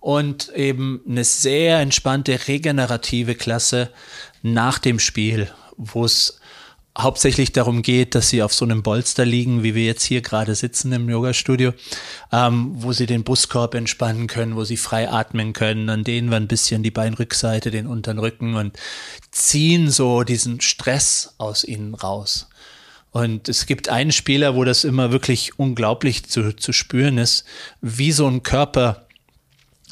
[0.02, 3.92] und eben eine sehr entspannte regenerative Klasse
[4.42, 6.42] nach dem Spiel, wo es
[6.98, 10.56] hauptsächlich darum geht, dass sie auf so einem Bolster liegen, wie wir jetzt hier gerade
[10.56, 11.72] sitzen im Yoga-Studio,
[12.34, 15.88] ähm, wo sie den Brustkorb entspannen können, wo sie frei atmen können.
[15.88, 18.78] Dann dehnen wir ein bisschen die Beinrückseite, den unteren Rücken und
[19.30, 22.50] ziehen so diesen Stress aus ihnen raus.
[23.12, 27.46] Und es gibt einen Spieler, wo das immer wirklich unglaublich zu, zu spüren ist,
[27.82, 29.06] wie so ein Körper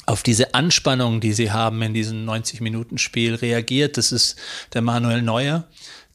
[0.06, 3.96] auf diese Anspannung, die sie haben in diesem 90-Minuten-Spiel reagiert.
[3.96, 4.36] Das ist
[4.72, 5.64] der Manuel Neuer,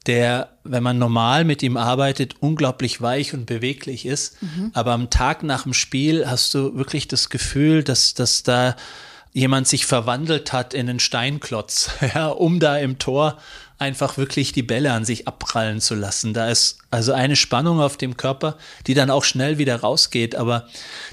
[0.05, 4.41] der, wenn man normal mit ihm arbeitet, unglaublich weich und beweglich ist.
[4.41, 4.71] Mhm.
[4.73, 8.75] Aber am Tag nach dem Spiel hast du wirklich das Gefühl, dass, dass da
[9.33, 13.37] jemand sich verwandelt hat in einen Steinklotz, ja, um da im Tor
[13.77, 16.33] einfach wirklich die Bälle an sich abprallen zu lassen.
[16.33, 18.57] Da ist also eine Spannung auf dem Körper,
[18.87, 20.35] die dann auch schnell wieder rausgeht.
[20.35, 20.67] Aber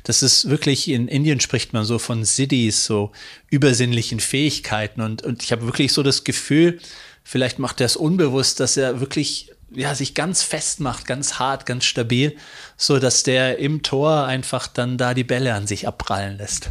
[0.04, 3.10] das ist wirklich, in Indien spricht man so von Siddhis, so
[3.50, 5.00] übersinnlichen Fähigkeiten.
[5.00, 6.78] Und, und ich habe wirklich so das Gefühl,
[7.24, 11.66] vielleicht macht er es unbewusst, dass er wirklich ja, sich ganz fest macht, ganz hart,
[11.66, 12.36] ganz stabil,
[12.76, 16.70] so dass der im Tor einfach dann da die Bälle an sich abprallen lässt.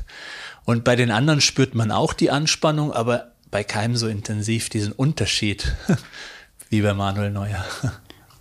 [0.63, 4.93] Und bei den anderen spürt man auch die Anspannung, aber bei keinem so intensiv diesen
[4.93, 5.75] Unterschied
[6.69, 7.63] wie bei Manuel Neuer.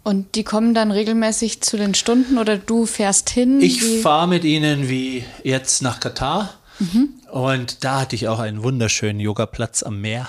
[0.02, 3.60] Und die kommen dann regelmäßig zu den Stunden oder du fährst hin?
[3.60, 6.54] Ich fahre mit ihnen wie jetzt nach Katar.
[6.78, 7.10] Mhm.
[7.30, 10.26] Und da hatte ich auch einen wunderschönen Yogaplatz am Meer,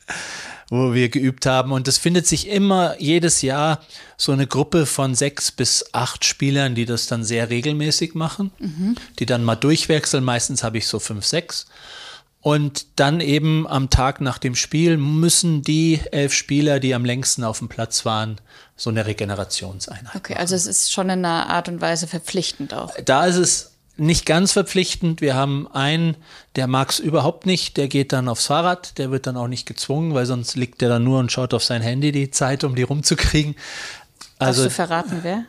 [0.70, 1.72] wo wir geübt haben.
[1.72, 3.80] Und es findet sich immer jedes Jahr
[4.16, 8.94] so eine Gruppe von sechs bis acht Spielern, die das dann sehr regelmäßig machen, mhm.
[9.18, 10.24] die dann mal durchwechseln.
[10.24, 11.66] Meistens habe ich so fünf, sechs.
[12.42, 17.44] Und dann eben am Tag nach dem Spiel müssen die elf Spieler, die am längsten
[17.44, 18.40] auf dem Platz waren,
[18.76, 20.16] so eine Regenerationseinheit.
[20.16, 20.40] Okay, machen.
[20.40, 22.92] also es ist schon in einer Art und Weise verpflichtend auch.
[23.04, 25.20] Da ist es nicht ganz verpflichtend.
[25.20, 26.16] Wir haben einen,
[26.56, 29.66] der mag es überhaupt nicht, der geht dann aufs Fahrrad, der wird dann auch nicht
[29.66, 32.74] gezwungen, weil sonst liegt der dann nur und schaut auf sein Handy die Zeit, um
[32.74, 33.54] die rumzukriegen.
[34.40, 35.44] Also, Darfst du verraten, wer?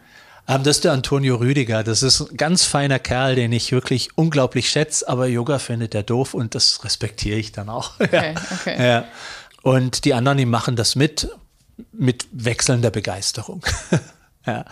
[0.47, 1.83] Ähm, das ist der Antonio Rüdiger.
[1.83, 6.03] Das ist ein ganz feiner Kerl, den ich wirklich unglaublich schätze, aber Yoga findet er
[6.03, 7.93] doof und das respektiere ich dann auch.
[7.99, 8.87] Okay, okay.
[8.87, 9.05] Ja.
[9.61, 11.29] Und die anderen, die machen das mit,
[11.93, 13.63] mit wechselnder Begeisterung.
[14.45, 14.65] ja.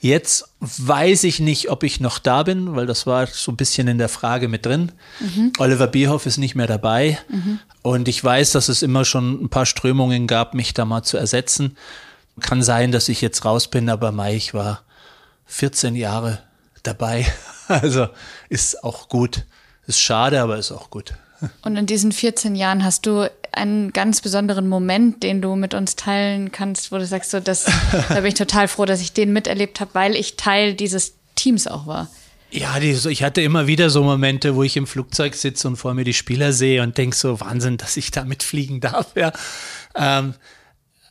[0.00, 3.86] Jetzt weiß ich nicht, ob ich noch da bin, weil das war so ein bisschen
[3.86, 4.92] in der Frage mit drin.
[5.18, 5.52] Mhm.
[5.58, 7.18] Oliver Bierhoff ist nicht mehr dabei.
[7.28, 7.58] Mhm.
[7.82, 11.18] Und ich weiß, dass es immer schon ein paar Strömungen gab, mich da mal zu
[11.18, 11.76] ersetzen.
[12.40, 14.84] Kann sein, dass ich jetzt raus bin, aber Mai, ich war
[15.50, 16.38] 14 Jahre
[16.82, 17.26] dabei.
[17.68, 18.08] Also
[18.48, 19.44] ist auch gut.
[19.86, 21.14] Ist schade, aber ist auch gut.
[21.62, 25.94] Und in diesen 14 Jahren hast du einen ganz besonderen Moment, den du mit uns
[25.94, 27.66] teilen kannst, wo du sagst, so, das,
[28.08, 31.68] da bin ich total froh, dass ich den miterlebt habe, weil ich Teil dieses Teams
[31.68, 32.08] auch war.
[32.50, 35.94] Ja, die, ich hatte immer wieder so Momente, wo ich im Flugzeug sitze und vor
[35.94, 39.14] mir die Spieler sehe und denke so, Wahnsinn, dass ich da mitfliegen darf.
[39.14, 39.32] Ja.
[39.94, 40.34] Ähm,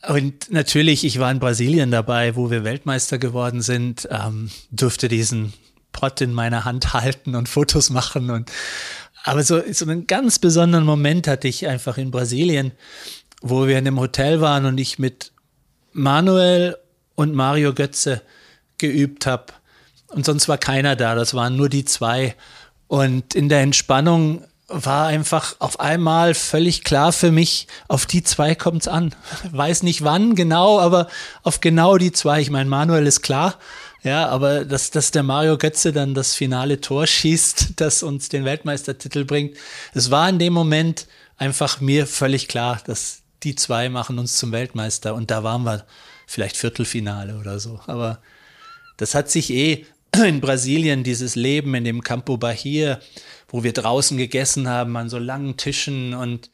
[0.08, 5.52] und natürlich, ich war in Brasilien dabei, wo wir Weltmeister geworden sind, ähm, durfte diesen
[5.92, 8.30] Pott in meiner Hand halten und Fotos machen.
[8.30, 8.50] Und
[9.24, 12.72] aber so, so einen ganz besonderen Moment hatte ich einfach in Brasilien,
[13.42, 15.32] wo wir in einem Hotel waren und ich mit
[15.92, 16.76] Manuel
[17.14, 18.22] und Mario Götze
[18.78, 19.52] geübt habe.
[20.08, 22.34] Und sonst war keiner da, das waren nur die zwei.
[22.88, 28.54] Und in der Entspannung war einfach auf einmal völlig klar für mich, auf die zwei
[28.54, 29.14] kommt's an.
[29.50, 31.08] Weiß nicht wann genau, aber
[31.42, 32.40] auf genau die zwei.
[32.40, 33.56] Ich meine, Manuel ist klar,
[34.02, 38.44] ja, aber dass, dass der Mario Götze dann das finale Tor schießt, das uns den
[38.44, 39.56] Weltmeistertitel bringt,
[39.92, 41.06] es war in dem Moment
[41.36, 45.84] einfach mir völlig klar, dass die zwei machen uns zum Weltmeister und da waren wir
[46.26, 47.80] vielleicht Viertelfinale oder so.
[47.86, 48.20] Aber
[48.98, 53.00] das hat sich eh in Brasilien, dieses Leben in dem Campo Bahia,
[53.50, 56.50] wo wir draußen gegessen haben an so langen Tischen und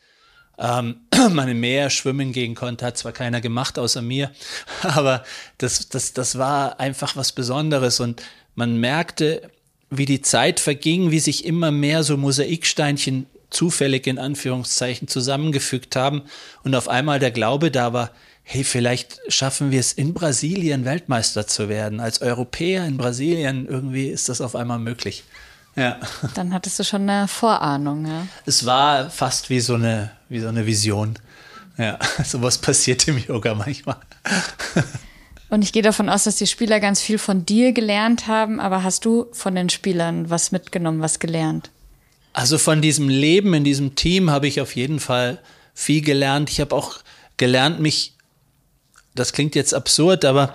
[0.59, 0.96] ähm,
[1.30, 4.32] man im Meer schwimmen gehen konnte, hat zwar keiner gemacht außer mir,
[4.82, 5.24] aber
[5.59, 8.22] das, das, das war einfach was Besonderes und
[8.54, 9.50] man merkte,
[9.90, 16.22] wie die Zeit verging, wie sich immer mehr so Mosaiksteinchen zufällig in Anführungszeichen zusammengefügt haben
[16.64, 18.11] und auf einmal der Glaube da war,
[18.42, 21.98] hey, vielleicht schaffen wir es in Brasilien Weltmeister zu werden.
[21.98, 25.24] Als Europäer in Brasilien irgendwie ist das auf einmal möglich.
[25.76, 25.98] Ja.
[26.34, 28.26] Dann hattest du schon eine Vorahnung, ja.
[28.46, 31.18] Es war fast wie so eine, wie so eine Vision.
[31.76, 33.98] Ja, sowas passiert im Yoga manchmal.
[35.48, 38.82] Und ich gehe davon aus, dass die Spieler ganz viel von dir gelernt haben, aber
[38.82, 41.70] hast du von den Spielern was mitgenommen, was gelernt?
[42.32, 45.38] Also von diesem Leben in diesem Team habe ich auf jeden Fall
[45.74, 46.50] viel gelernt.
[46.50, 46.98] Ich habe auch
[47.36, 48.14] gelernt, mich,
[49.14, 50.54] das klingt jetzt absurd, aber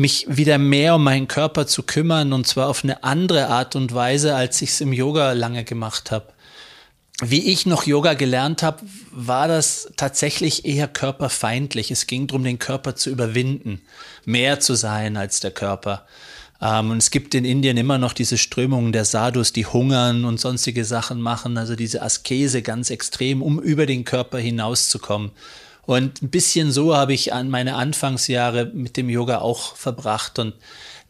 [0.00, 3.94] mich wieder mehr um meinen Körper zu kümmern und zwar auf eine andere Art und
[3.94, 6.32] Weise, als ich es im Yoga lange gemacht habe.
[7.22, 8.78] Wie ich noch Yoga gelernt habe,
[9.10, 11.90] war das tatsächlich eher körperfeindlich.
[11.90, 13.82] Es ging darum, den Körper zu überwinden,
[14.24, 16.06] mehr zu sein als der Körper.
[16.62, 20.40] Ähm, und es gibt in Indien immer noch diese Strömungen der Sadhus, die hungern und
[20.40, 25.32] sonstige Sachen machen, also diese Askese ganz extrem, um über den Körper hinauszukommen.
[25.90, 30.38] Und ein bisschen so habe ich an meine Anfangsjahre mit dem Yoga auch verbracht.
[30.38, 30.54] Und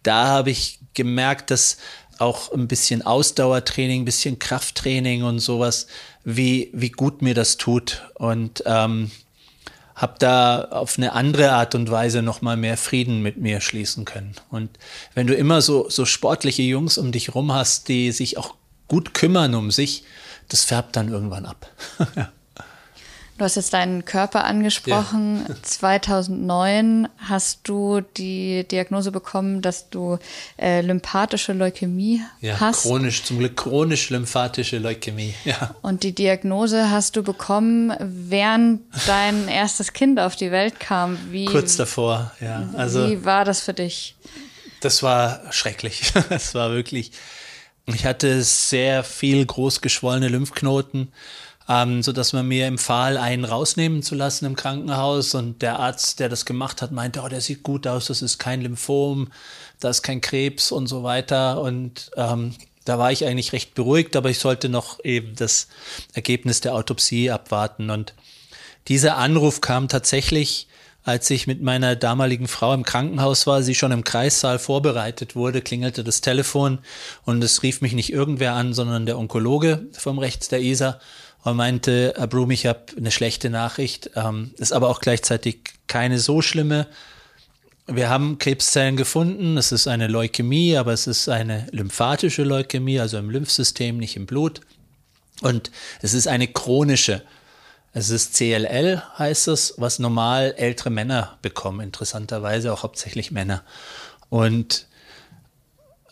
[0.02, 1.76] da habe ich gemerkt, dass
[2.16, 5.86] auch ein bisschen Ausdauertraining, ein bisschen Krafttraining und sowas,
[6.24, 8.10] wie, wie gut mir das tut.
[8.14, 9.10] Und ähm,
[9.96, 14.34] habe da auf eine andere Art und Weise nochmal mehr Frieden mit mir schließen können.
[14.48, 14.70] Und
[15.12, 18.54] wenn du immer so, so sportliche Jungs um dich rum hast, die sich auch
[18.88, 20.04] gut kümmern um sich,
[20.48, 21.70] das färbt dann irgendwann ab.
[23.40, 25.46] Du hast jetzt deinen Körper angesprochen.
[25.48, 25.54] Ja.
[25.62, 30.18] 2009 hast du die Diagnose bekommen, dass du
[30.58, 32.82] äh, lymphatische Leukämie ja, hast.
[32.82, 35.32] Chronisch, zum Glück chronisch lymphatische Leukämie.
[35.46, 35.74] Ja.
[35.80, 41.16] Und die Diagnose hast du bekommen, während dein erstes Kind auf die Welt kam.
[41.30, 42.68] Wie, Kurz davor, ja.
[42.74, 44.16] Also, wie war das für dich?
[44.80, 46.12] Das war schrecklich.
[46.28, 47.12] Das war wirklich.
[47.86, 51.10] Ich hatte sehr viel großgeschwollene Lymphknoten
[51.70, 55.34] ähm, so dass man mir empfahl, einen rausnehmen zu lassen im Krankenhaus.
[55.36, 58.38] Und der Arzt, der das gemacht hat, meinte, oh, der sieht gut aus, das ist
[58.38, 59.28] kein Lymphom,
[59.78, 61.60] da ist kein Krebs und so weiter.
[61.62, 62.54] Und ähm,
[62.84, 65.68] da war ich eigentlich recht beruhigt, aber ich sollte noch eben das
[66.12, 67.90] Ergebnis der Autopsie abwarten.
[67.90, 68.14] Und
[68.88, 70.66] dieser Anruf kam tatsächlich,
[71.04, 75.62] als ich mit meiner damaligen Frau im Krankenhaus war, sie schon im Kreissaal vorbereitet wurde,
[75.62, 76.80] klingelte das Telefon
[77.24, 81.00] und es rief mich nicht irgendwer an, sondern der Onkologe vom Rechts der ISA
[81.42, 86.18] und meinte, Herr Brum, ich habe eine schlechte Nachricht, ähm, ist aber auch gleichzeitig keine
[86.18, 86.86] so schlimme.
[87.86, 89.56] wir haben Krebszellen gefunden.
[89.56, 94.26] Es ist eine Leukämie, aber es ist eine lymphatische Leukämie, also im Lymphsystem, nicht im
[94.26, 94.60] Blut.
[95.40, 95.70] Und
[96.00, 97.22] es ist eine chronische.
[97.92, 103.64] Es ist CLL, heißt es, was normal ältere Männer bekommen, interessanterweise auch hauptsächlich Männer.
[104.28, 104.86] Und,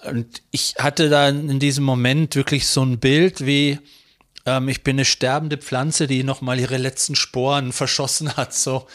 [0.04, 3.78] und ich hatte dann in diesem Moment wirklich so ein Bild wie,
[4.48, 8.86] ähm, ich bin eine sterbende Pflanze, die nochmal ihre letzten Sporen verschossen hat, so.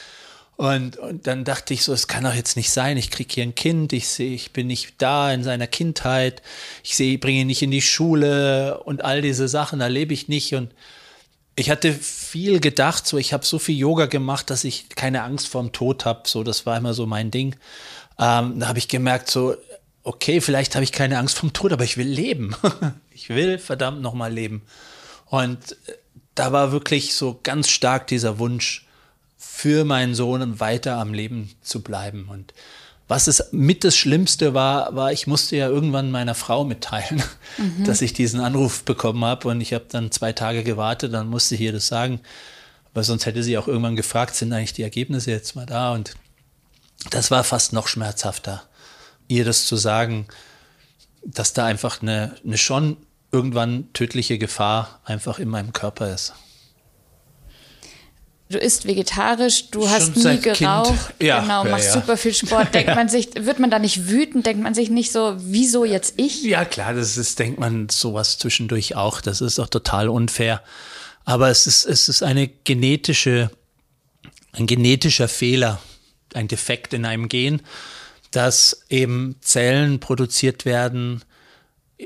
[0.56, 2.96] Und, und dann dachte ich so, es kann doch jetzt nicht sein.
[2.98, 6.44] Ich kriege hier ein Kind, ich sehe, ich bin nicht da in seiner Kindheit,
[6.84, 10.28] ich sehe, ich bringe ihn nicht in die Schule und all diese Sachen erlebe ich
[10.28, 10.54] nicht.
[10.54, 10.72] Und
[11.56, 15.48] ich hatte viel gedacht, so ich habe so viel Yoga gemacht, dass ich keine Angst
[15.48, 16.22] vorm Tod habe.
[16.28, 17.56] So, das war immer so mein Ding.
[18.20, 19.56] Ähm, da habe ich gemerkt, so,
[20.04, 22.56] okay, vielleicht habe ich keine Angst vorm Tod, aber ich will leben.
[23.12, 24.62] ich will verdammt nochmal leben.
[25.34, 25.78] Und
[26.36, 28.86] da war wirklich so ganz stark dieser Wunsch,
[29.36, 32.28] für meinen Sohn weiter am Leben zu bleiben.
[32.30, 32.54] Und
[33.08, 37.24] was es mit das Schlimmste war, war, ich musste ja irgendwann meiner Frau mitteilen,
[37.58, 37.84] mhm.
[37.86, 39.48] dass ich diesen Anruf bekommen habe.
[39.48, 42.20] Und ich habe dann zwei Tage gewartet, dann musste ich ihr das sagen.
[42.94, 45.94] Weil sonst hätte sie auch irgendwann gefragt, sind eigentlich die Ergebnisse jetzt mal da?
[45.94, 46.14] Und
[47.10, 48.62] das war fast noch schmerzhafter,
[49.28, 50.28] ihr das zu sagen,
[51.26, 52.98] dass da einfach eine, eine schon
[53.34, 56.34] irgendwann tödliche Gefahr einfach in meinem Körper ist
[58.54, 62.02] du isst vegetarisch, du Schon hast nie geraucht, ja, genau, machst ja, ja.
[62.02, 62.74] super viel Sport.
[62.74, 64.46] Denkt man sich, wird man da nicht wütend?
[64.46, 66.44] Denkt man sich nicht so, wieso jetzt ich?
[66.44, 69.22] Ja, klar, das ist, denkt man sowas zwischendurch auch.
[69.22, 70.62] Das ist auch total unfair.
[71.26, 73.50] Aber es ist, es ist eine genetische,
[74.52, 75.80] ein genetischer Fehler,
[76.34, 77.62] ein Defekt in einem Gen,
[78.32, 81.24] dass eben Zellen produziert werden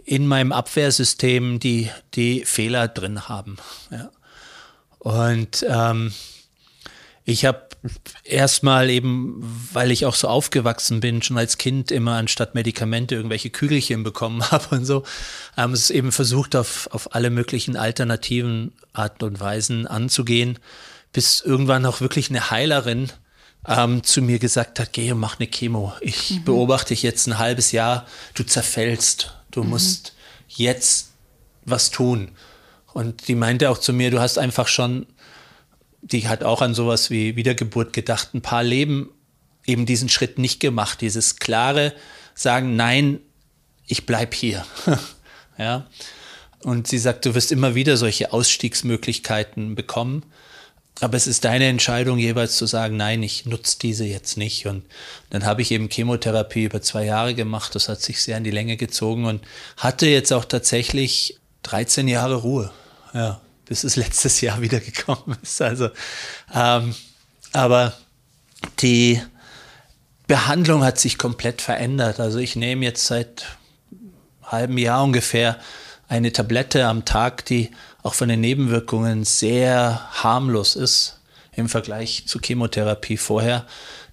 [0.06, 3.58] in meinem Abwehrsystem, die die Fehler drin haben.
[3.92, 4.12] Ja.
[5.00, 6.14] Und ähm,
[7.24, 7.68] ich habe
[8.24, 9.42] erstmal eben,
[9.74, 14.42] weil ich auch so aufgewachsen bin, schon als Kind immer anstatt Medikamente irgendwelche Kügelchen bekommen
[14.52, 15.04] habe und so,
[15.56, 20.60] haben es eben versucht, auf, auf alle möglichen alternativen Arten und Weisen anzugehen,
[21.14, 23.12] bis irgendwann auch wirklich eine Heilerin
[23.68, 25.94] ähm, zu mir gesagt hat, geh und mach eine Chemo.
[26.02, 26.44] Ich mhm.
[26.46, 29.72] beobachte dich jetzt ein halbes Jahr, du zerfällst, du mhm.
[29.72, 30.14] musst
[30.48, 31.12] jetzt
[31.66, 32.32] was tun.
[32.94, 35.06] Und die meinte auch zu mir, du hast einfach schon
[36.02, 39.10] die hat auch an sowas wie Wiedergeburt gedacht, ein paar Leben
[39.66, 41.94] eben diesen Schritt nicht gemacht, dieses klare
[42.34, 43.20] sagen, nein,
[43.86, 44.66] ich bleib hier.
[45.58, 45.88] ja.
[46.64, 50.24] Und sie sagt, du wirst immer wieder solche Ausstiegsmöglichkeiten bekommen.
[51.00, 54.66] Aber es ist deine Entscheidung, jeweils zu sagen, nein, ich nutze diese jetzt nicht.
[54.66, 54.84] Und
[55.30, 57.76] dann habe ich eben Chemotherapie über zwei Jahre gemacht.
[57.76, 59.44] Das hat sich sehr in die Länge gezogen und
[59.78, 62.72] hatte jetzt auch tatsächlich 13 Jahre Ruhe.
[63.14, 65.62] Ja bis es letztes Jahr wieder gekommen ist.
[65.62, 65.90] Also,
[66.54, 66.96] ähm,
[67.54, 67.94] aber
[68.80, 69.22] die
[70.28, 72.20] Behandlung hat sich komplett verändert.
[72.20, 73.46] Also ich nehme jetzt seit
[74.44, 75.58] halben Jahr ungefähr
[76.10, 77.72] eine Tablette am Tag, die
[78.08, 81.20] auch von den Nebenwirkungen sehr harmlos ist
[81.54, 83.66] im Vergleich zu Chemotherapie vorher.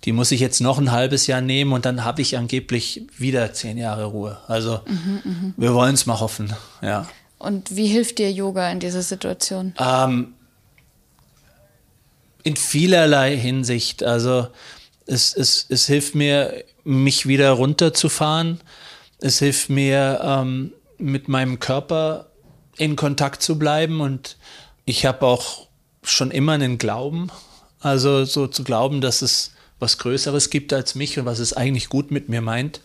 [0.04, 3.52] Die muss ich jetzt noch ein halbes Jahr nehmen und dann habe ich angeblich wieder
[3.52, 4.38] zehn Jahre Ruhe.
[4.48, 5.52] Also mhm, mh.
[5.56, 7.08] wir wollen es mal hoffen, ja.
[7.38, 9.74] Und wie hilft dir Yoga in dieser Situation?
[9.78, 10.34] Ähm,
[12.42, 14.02] in vielerlei Hinsicht.
[14.02, 14.48] Also
[15.06, 18.60] es, es, es hilft mir, mich wieder runterzufahren.
[19.20, 22.26] Es hilft mir, ähm, mit meinem Körper
[22.76, 24.00] in Kontakt zu bleiben.
[24.00, 24.36] Und
[24.84, 25.68] ich habe auch
[26.02, 27.30] schon immer einen Glauben.
[27.80, 31.88] Also so zu glauben, dass es was Größeres gibt als mich und was es eigentlich
[31.88, 32.80] gut mit mir meint.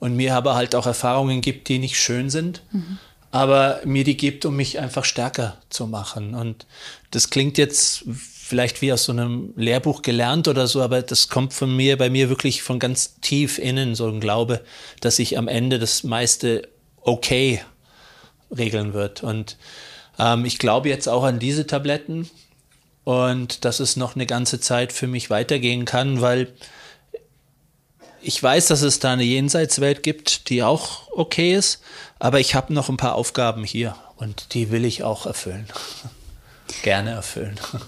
[0.00, 2.62] Und mir aber halt auch Erfahrungen gibt, die nicht schön sind.
[2.72, 2.98] Mhm
[3.34, 6.36] aber mir die gibt, um mich einfach stärker zu machen.
[6.36, 6.66] Und
[7.10, 11.52] das klingt jetzt vielleicht wie aus so einem Lehrbuch gelernt oder so, aber das kommt
[11.52, 14.60] von mir, bei mir wirklich von ganz tief innen, so ein Glaube,
[15.00, 16.68] dass ich am Ende das meiste
[17.00, 17.60] okay
[18.56, 19.22] regeln wird.
[19.22, 19.56] Und
[20.18, 22.30] ähm, ich glaube jetzt auch an diese Tabletten
[23.04, 26.52] und dass es noch eine ganze Zeit für mich weitergehen kann, weil
[28.22, 31.82] ich weiß, dass es da eine Jenseitswelt gibt, die auch okay ist,
[32.18, 35.68] aber ich habe noch ein paar Aufgaben hier und die will ich auch erfüllen.
[36.82, 37.58] Gerne erfüllen.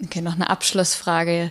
[0.00, 1.50] Okay, noch eine Abschlussfrage.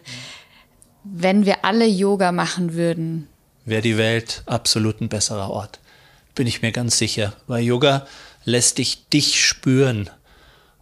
[1.04, 3.28] Wenn wir alle Yoga machen würden,
[3.66, 5.80] wäre die Welt absolut ein besserer Ort.
[6.38, 7.34] Bin ich mir ganz sicher.
[7.48, 8.06] Weil Yoga
[8.46, 10.08] lässt dich dich spüren.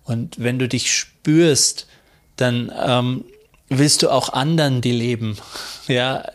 [0.04, 1.88] Und wenn du dich spürst,
[2.36, 3.24] dann ähm,
[3.70, 5.38] willst du auch anderen, die leben,
[5.88, 6.26] ja,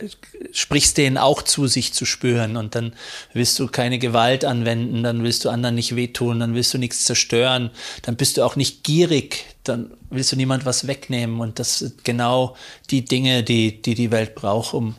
[0.51, 2.93] sprichst denen auch zu, sich zu spüren und dann
[3.31, 7.05] willst du keine Gewalt anwenden, dann willst du anderen nicht wehtun, dann willst du nichts
[7.05, 7.69] zerstören,
[8.01, 12.03] dann bist du auch nicht gierig, dann willst du niemand was wegnehmen und das sind
[12.03, 12.55] genau
[12.89, 14.95] die Dinge, die die, die Welt braucht, um,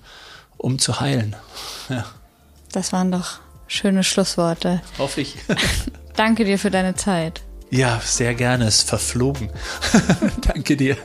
[0.59, 1.35] um zu heilen.
[1.89, 2.07] Ja.
[2.71, 3.41] Das waren doch
[3.73, 4.81] schöne Schlussworte.
[4.99, 5.37] Hoffe ich.
[6.17, 7.43] Danke dir für deine Zeit.
[7.71, 8.67] Ja, sehr gerne.
[8.67, 9.49] Es ist verflogen.
[10.43, 10.97] Danke dir.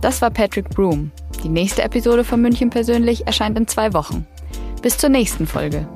[0.00, 1.10] Das war Patrick Broom.
[1.42, 4.26] Die nächste Episode von München persönlich erscheint in zwei Wochen.
[4.80, 5.86] Bis zur nächsten Folge.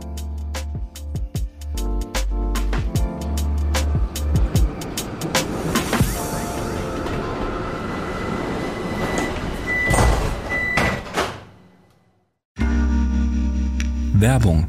[14.15, 14.69] Werbung.